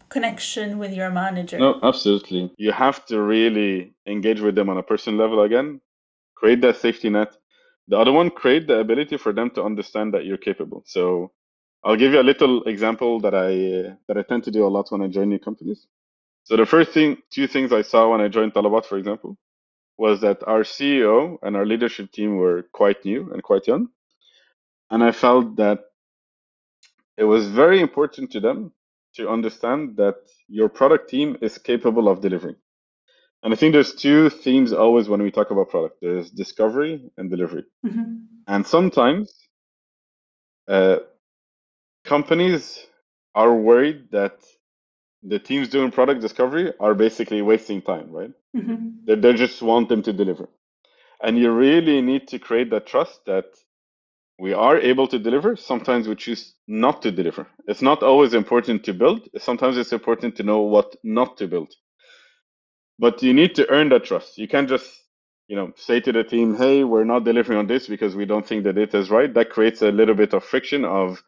[0.07, 1.59] connection with your manager.
[1.59, 2.53] No, absolutely.
[2.57, 5.81] You have to really engage with them on a personal level again,
[6.45, 7.35] create that safety net.
[7.87, 10.83] The other one, create the ability for them to understand that you're capable.
[10.85, 11.31] So
[11.83, 13.51] I'll give you a little example that I
[14.07, 15.87] that I tend to do a lot when I join new companies.
[16.43, 19.31] So the first thing, two things I saw when I joined Talabat, for example,
[19.97, 23.89] was that our CEO and our leadership team were quite new and quite young,
[24.91, 25.79] and I felt that
[27.17, 28.71] it was very important to them
[29.15, 30.17] to understand that
[30.47, 32.57] your product team is capable of delivering.
[33.45, 35.97] And I think there's two themes always when we talk about product.
[36.01, 37.63] There's discovery and delivery.
[37.85, 38.15] Mm-hmm.
[38.47, 39.31] And sometimes
[40.67, 40.97] uh,
[42.03, 42.87] companies
[43.35, 44.39] are worried that
[45.21, 48.31] the teams doing product discovery are basically wasting time, right?
[48.57, 49.05] Mm-hmm.
[49.05, 50.49] They, they just want them to deliver.
[51.21, 53.45] And you really need to create that trust that
[54.39, 55.55] we are able to deliver.
[55.55, 57.45] Sometimes we choose not to deliver.
[57.67, 59.29] It's not always important to build.
[59.37, 61.71] Sometimes it's important to know what not to build.
[62.99, 64.37] But you need to earn that trust.
[64.37, 64.89] You can't just,
[65.47, 68.45] you know, say to the team, "Hey, we're not delivering on this because we don't
[68.47, 71.19] think the data is right." That creates a little bit of friction of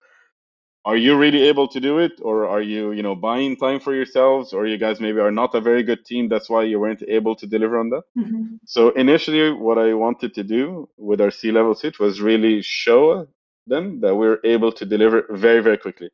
[0.86, 3.94] are you really able to do it or are you you know buying time for
[3.94, 7.04] yourselves or you guys maybe are not a very good team that's why you weren't
[7.08, 8.56] able to deliver on that Mm-hmm.
[8.66, 13.28] so initially what i wanted to do with our c level switch was really show
[13.68, 16.10] them that we're able to deliver very very quickly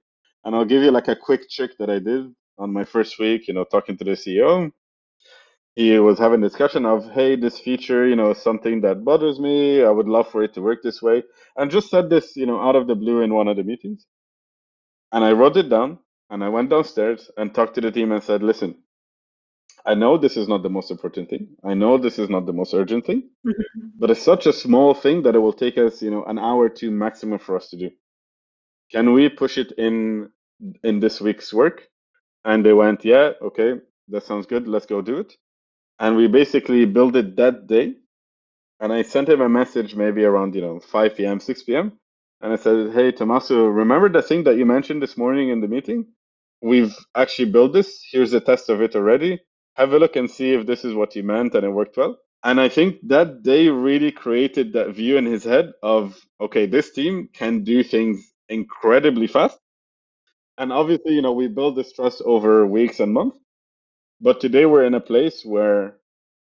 [0.45, 3.47] and i'll give you like a quick trick that i did on my first week
[3.47, 4.71] you know talking to the ceo
[5.75, 9.39] he was having a discussion of hey this feature you know is something that bothers
[9.39, 11.23] me i would love for it to work this way
[11.57, 13.99] and just said this you know out of the blue in one of the meetings
[15.13, 15.99] and I wrote it down
[16.31, 18.77] and I went downstairs and talked to the team and said, listen,
[19.85, 21.49] I know this is not the most important thing.
[21.63, 23.87] I know this is not the most urgent thing, Mm-hmm.
[23.99, 26.69] but it's such a small thing that it will take us, you know, an hour
[26.69, 27.91] to maximum for us to do.
[28.91, 30.31] Can we push it in
[30.83, 31.87] in this week's work?
[32.45, 33.75] And they went, yeah, okay,
[34.09, 34.67] that sounds good.
[34.67, 35.33] Let's go do it.
[35.99, 37.95] And we basically built it that day.
[38.81, 41.93] And I sent him a message maybe around, you know, 5 p.m., 6 p.m.
[42.41, 45.69] And I said, hey, Tomaso, remember the thing that you mentioned this morning in the
[45.69, 46.07] meeting?
[46.61, 48.05] We've actually built this.
[48.11, 49.41] Here's a test of it already.
[49.77, 52.17] Have a look and see if this is what you meant and it worked well.
[52.43, 56.93] And I think that day really created that view in his head of, okay, this
[56.93, 59.59] team can do things incredibly fast.
[60.57, 63.39] And obviously, you know, we build this trust over weeks and months.
[64.23, 65.97] But today we're in a place where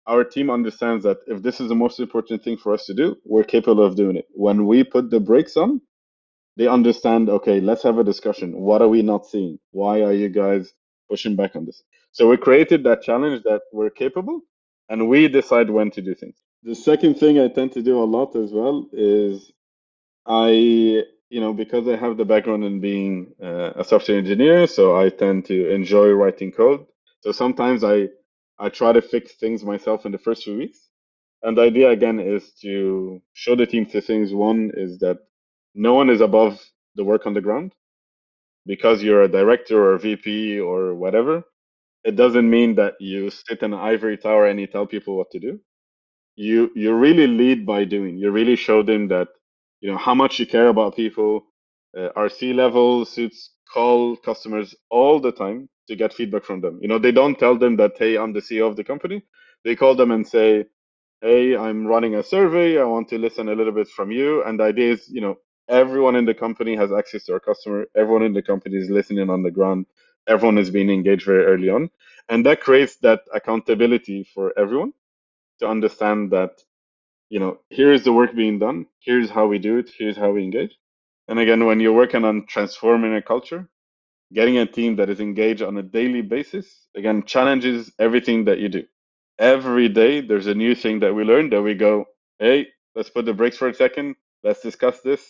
[0.07, 3.17] our team understands that if this is the most important thing for us to do,
[3.25, 4.27] we're capable of doing it.
[4.33, 5.81] When we put the brakes on,
[6.59, 8.61] they understand, okay, let's have a discussion.
[8.61, 9.59] What are we not seeing?
[9.71, 10.75] Why are you guys
[11.09, 11.83] pushing back on this?
[12.13, 14.43] So we created that challenge that we're capable
[14.91, 16.37] and we decide when to do things.
[16.65, 19.51] The second thing I tend to do a lot as well is
[20.27, 25.01] I, you know, because I have the background in being uh, a software engineer, so
[25.01, 26.87] I tend to enjoy writing code.
[27.25, 28.11] So sometimes I
[28.61, 30.91] I try to fix things myself in the first few weeks.
[31.43, 34.35] And the idea again is to show the team two things.
[34.35, 35.19] One is that
[35.75, 36.61] no one is above
[36.97, 37.73] the work on the ground.
[38.67, 41.45] Because you're a director or a VP or whatever,
[42.05, 45.31] it doesn't mean that you sit in an ivory tower and you tell people what
[45.33, 45.61] to do.
[46.37, 48.19] You you really lead by doing.
[48.19, 49.29] You really show them that
[49.81, 51.47] you know how much you care about people.
[51.99, 56.79] Uh, our level suits call customers all the time to get feedback from them.
[56.83, 59.23] You know, they don't tell them that, hey, I'm the CEO of the company.
[59.65, 60.67] They call them and say,
[61.21, 62.79] hey, I'm running a survey.
[62.79, 64.45] I want to listen a little bit from you.
[64.45, 65.37] And the idea is, you know,
[65.69, 67.87] everyone in the company has access to our customer.
[67.97, 69.87] Everyone in the company is listening on the ground.
[70.29, 71.91] Everyone is being engaged very early on.
[72.29, 74.93] And that creates that accountability for everyone
[75.61, 76.53] to understand that,
[77.31, 78.87] you know, here is the work being done.
[79.01, 79.91] Here's how we do it.
[79.99, 80.79] Here's how we engage.
[81.29, 83.63] And again, when you're working on transforming a culture,
[84.35, 86.67] getting a team that is engaged on a daily basis
[86.97, 88.85] again challenges everything that you do.
[89.39, 92.07] Every day there's a new thing that we learn that we go
[92.39, 94.17] hey let's put the brakes for a second.
[94.45, 95.23] Let's discuss this.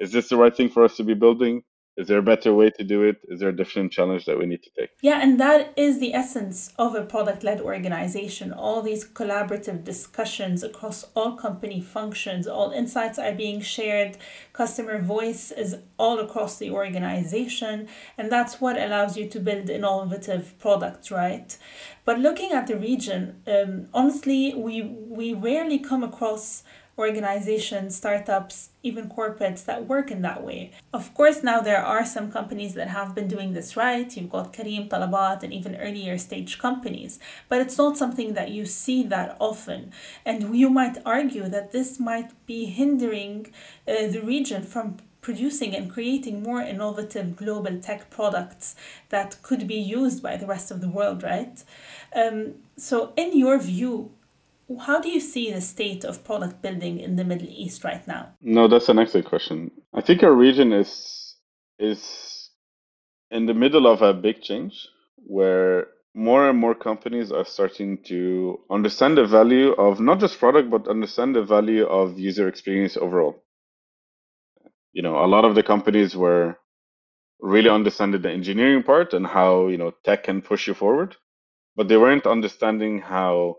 [0.00, 1.62] Is this the right thing for us to be building?
[2.00, 3.16] Is there a better way to do it?
[3.28, 4.88] Is there a different challenge that we need to take?
[5.02, 8.54] Yeah, and that is the essence of a product led organization.
[8.54, 14.16] All these collaborative discussions across all company functions, all insights are being shared,
[14.54, 17.86] customer voice is all across the organization,
[18.16, 21.58] and that's what allows you to build innovative products, right?
[22.06, 26.62] But looking at the region, um, honestly, we, we rarely come across
[27.00, 30.70] organizations, startups, even corporates that work in that way.
[30.92, 34.14] Of course, now there are some companies that have been doing this right.
[34.16, 38.66] You've got Careem, Talabat, and even earlier stage companies, but it's not something that you
[38.66, 39.92] see that often.
[40.24, 43.52] And you might argue that this might be hindering
[43.88, 48.74] uh, the region from producing and creating more innovative global tech products
[49.10, 51.62] that could be used by the rest of the world, right?
[52.14, 54.12] Um, so, in your view,
[54.78, 58.34] how do you see the state of product building in the Middle East right now?
[58.40, 59.70] No, that's an excellent question.
[59.92, 61.34] I think our region is
[61.78, 62.50] is
[63.30, 68.60] in the middle of a big change where more and more companies are starting to
[68.70, 73.42] understand the value of not just product but understand the value of user experience overall.
[74.92, 76.58] You know, a lot of the companies were
[77.40, 81.16] really understanding the engineering part and how, you know, tech can push you forward,
[81.76, 83.56] but they weren't understanding how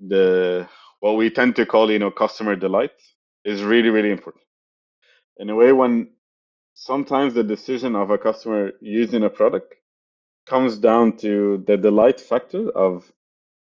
[0.00, 0.68] the
[1.00, 2.92] what we tend to call you know customer delight
[3.44, 4.44] is really really important.
[5.38, 6.10] In a way when
[6.74, 9.74] sometimes the decision of a customer using a product
[10.46, 13.12] comes down to the delight factor of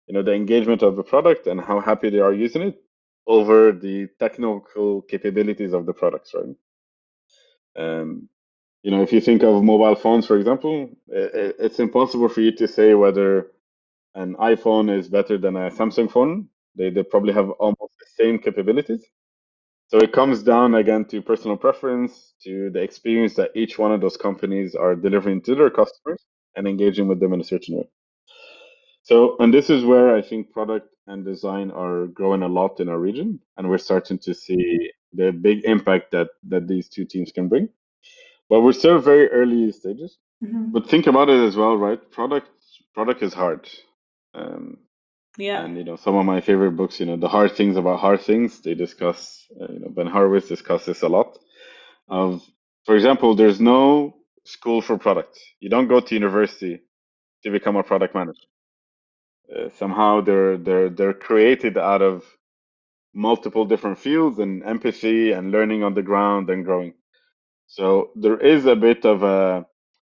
[0.07, 2.83] you know the engagement of the product and how happy they are using it
[3.27, 6.57] over the technical capabilities of the products right?
[7.77, 8.29] Um,
[8.83, 12.53] you know if you think of mobile phones for example it, it's impossible for you
[12.57, 13.49] to say whether
[14.15, 16.49] an iPhone is better than a Samsung phone.
[16.77, 19.05] They, they probably have almost the same capabilities.
[19.89, 24.01] So it comes down again to personal preference, to the experience that each one of
[24.01, 26.25] those companies are delivering to their customers
[26.57, 27.89] and engaging with them in a certain way.
[29.03, 32.89] So, and this is where I think product and design are growing a lot in
[32.89, 37.33] our region, and we're starting to see the big impact that that these two teams
[37.33, 37.69] can bring.
[38.49, 40.19] But we're still very early stages.
[40.45, 40.73] Mm-hmm.
[40.73, 42.01] But think about it as well, right?
[42.11, 42.49] Product
[42.95, 43.69] product is hard.
[44.35, 44.79] Um,
[45.39, 45.65] yeah.
[45.65, 48.21] And you know, some of my favorite books, you know, the hard things about hard
[48.23, 48.61] things.
[48.61, 51.39] They discuss, uh, you know, Ben Horowitz discusses a lot.
[52.09, 52.43] Of,
[52.85, 55.39] for example, there's no school for product.
[55.61, 56.81] You don't go to university
[57.45, 58.39] to become a product manager.
[59.55, 62.25] Uh, somehow they're they're they're created out of
[63.15, 66.95] multiple different fields and empathy and learning on the ground and growing.
[67.67, 69.67] So there is a bit of a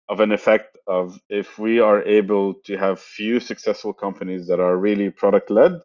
[0.10, 4.78] of an effect of if we are able to have few successful companies that are
[4.78, 5.80] really product led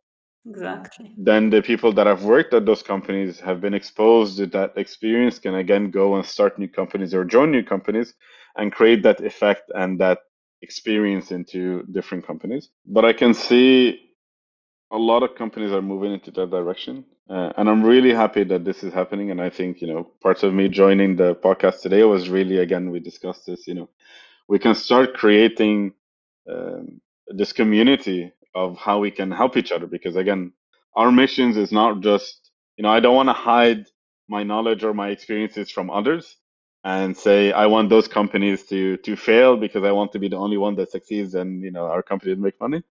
[0.49, 1.15] exactly.
[1.17, 5.39] then the people that have worked at those companies have been exposed to that experience
[5.39, 8.15] can again go and start new companies or join new companies
[8.57, 10.19] and create that effect and that
[10.63, 12.71] experience into different companies.
[12.87, 14.07] But i can see
[14.91, 18.65] a lot of companies are moving into that direction uh, and i'm really happy that
[18.65, 22.03] this is happening and i think you know parts of me joining the podcast today
[22.05, 23.89] was really again we discussed this you know
[24.49, 25.93] we can start creating
[26.51, 30.53] um, this community of how we can help each other because again
[30.97, 33.87] our missions is not just you know i don't want to hide
[34.29, 36.37] my knowledge or my experiences from others
[36.85, 40.37] and say i want those companies to to fail because i want to be the
[40.37, 42.83] only one that succeeds and you know our company to make money.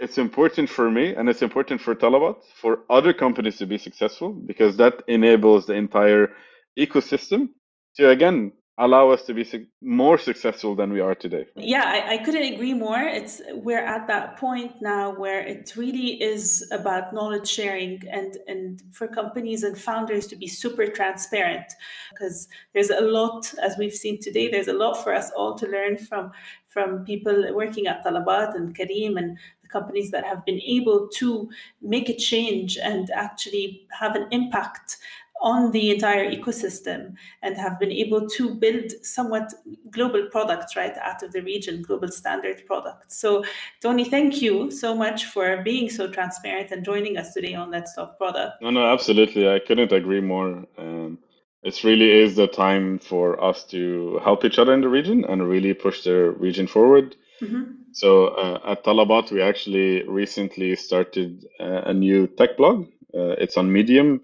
[0.00, 4.32] It's important for me and it's important for talabat for other companies to be successful
[4.32, 6.32] because that enables the entire
[6.78, 7.50] ecosystem
[7.96, 9.44] to again allow us to be
[9.82, 11.46] more successful than we are today.
[11.54, 12.98] Yeah, I, I, couldn't agree more.
[12.98, 18.82] It's we're at that point now where it really is about knowledge sharing and and
[18.90, 21.66] for companies and founders to be super transparent
[22.10, 24.50] because there's a lot as we've seen today.
[24.50, 26.32] There's a lot for us all to learn from
[26.66, 31.50] from people working at Talabat and Careem and the companies that have been able to
[31.82, 34.96] make a change and actually have an impact
[35.40, 39.52] on the entire ecosystem and have been able to build somewhat
[39.90, 43.18] global products right out of the region global standard products.
[43.18, 43.44] So
[43.80, 47.94] tony thank you so much for being so transparent and joining us today on let's
[47.94, 48.60] talk product.
[48.60, 49.48] No no absolutely.
[49.48, 50.64] I couldn't agree more.
[50.76, 51.18] Um,
[51.62, 55.46] it really is the time for us to help each other in the region and
[55.46, 57.16] really push the region forward.
[57.40, 57.72] Mm-hmm.
[57.92, 62.86] so uh, at talabat we actually recently started uh, a new tech blog.
[63.14, 64.20] Uh, it's on medium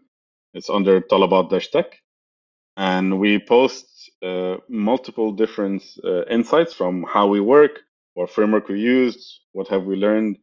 [0.56, 1.90] it's under Talabat Dash Tech.
[2.76, 3.86] And we post
[4.24, 7.80] uh, multiple different uh, insights from how we work,
[8.14, 9.20] what framework we used,
[9.52, 10.38] what have we learned.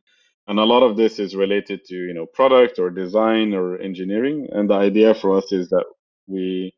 [0.48, 4.50] And a lot of this is related to, you know, product or design or engineering.
[4.54, 5.86] And the idea for us is that
[6.28, 6.74] we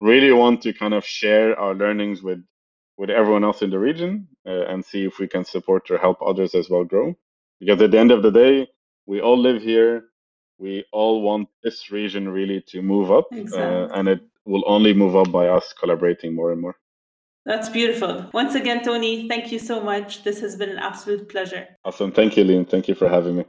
[0.00, 2.40] really want to kind of share our learnings with
[2.98, 6.18] with everyone else in the region uh, and see if we can support or help
[6.22, 7.14] others as well grow.
[7.60, 8.68] Because at the end of the day,
[9.06, 10.04] we all live here.
[10.58, 13.62] We all want this region really to move up, exactly.
[13.62, 16.76] uh, and it will only move up by us collaborating more and more.
[17.44, 18.28] That's beautiful.
[18.32, 20.24] Once again, Tony, thank you so much.
[20.24, 21.68] This has been an absolute pleasure.
[21.84, 22.10] Awesome.
[22.10, 22.64] Thank you, Lean.
[22.64, 23.44] Thank you for having me.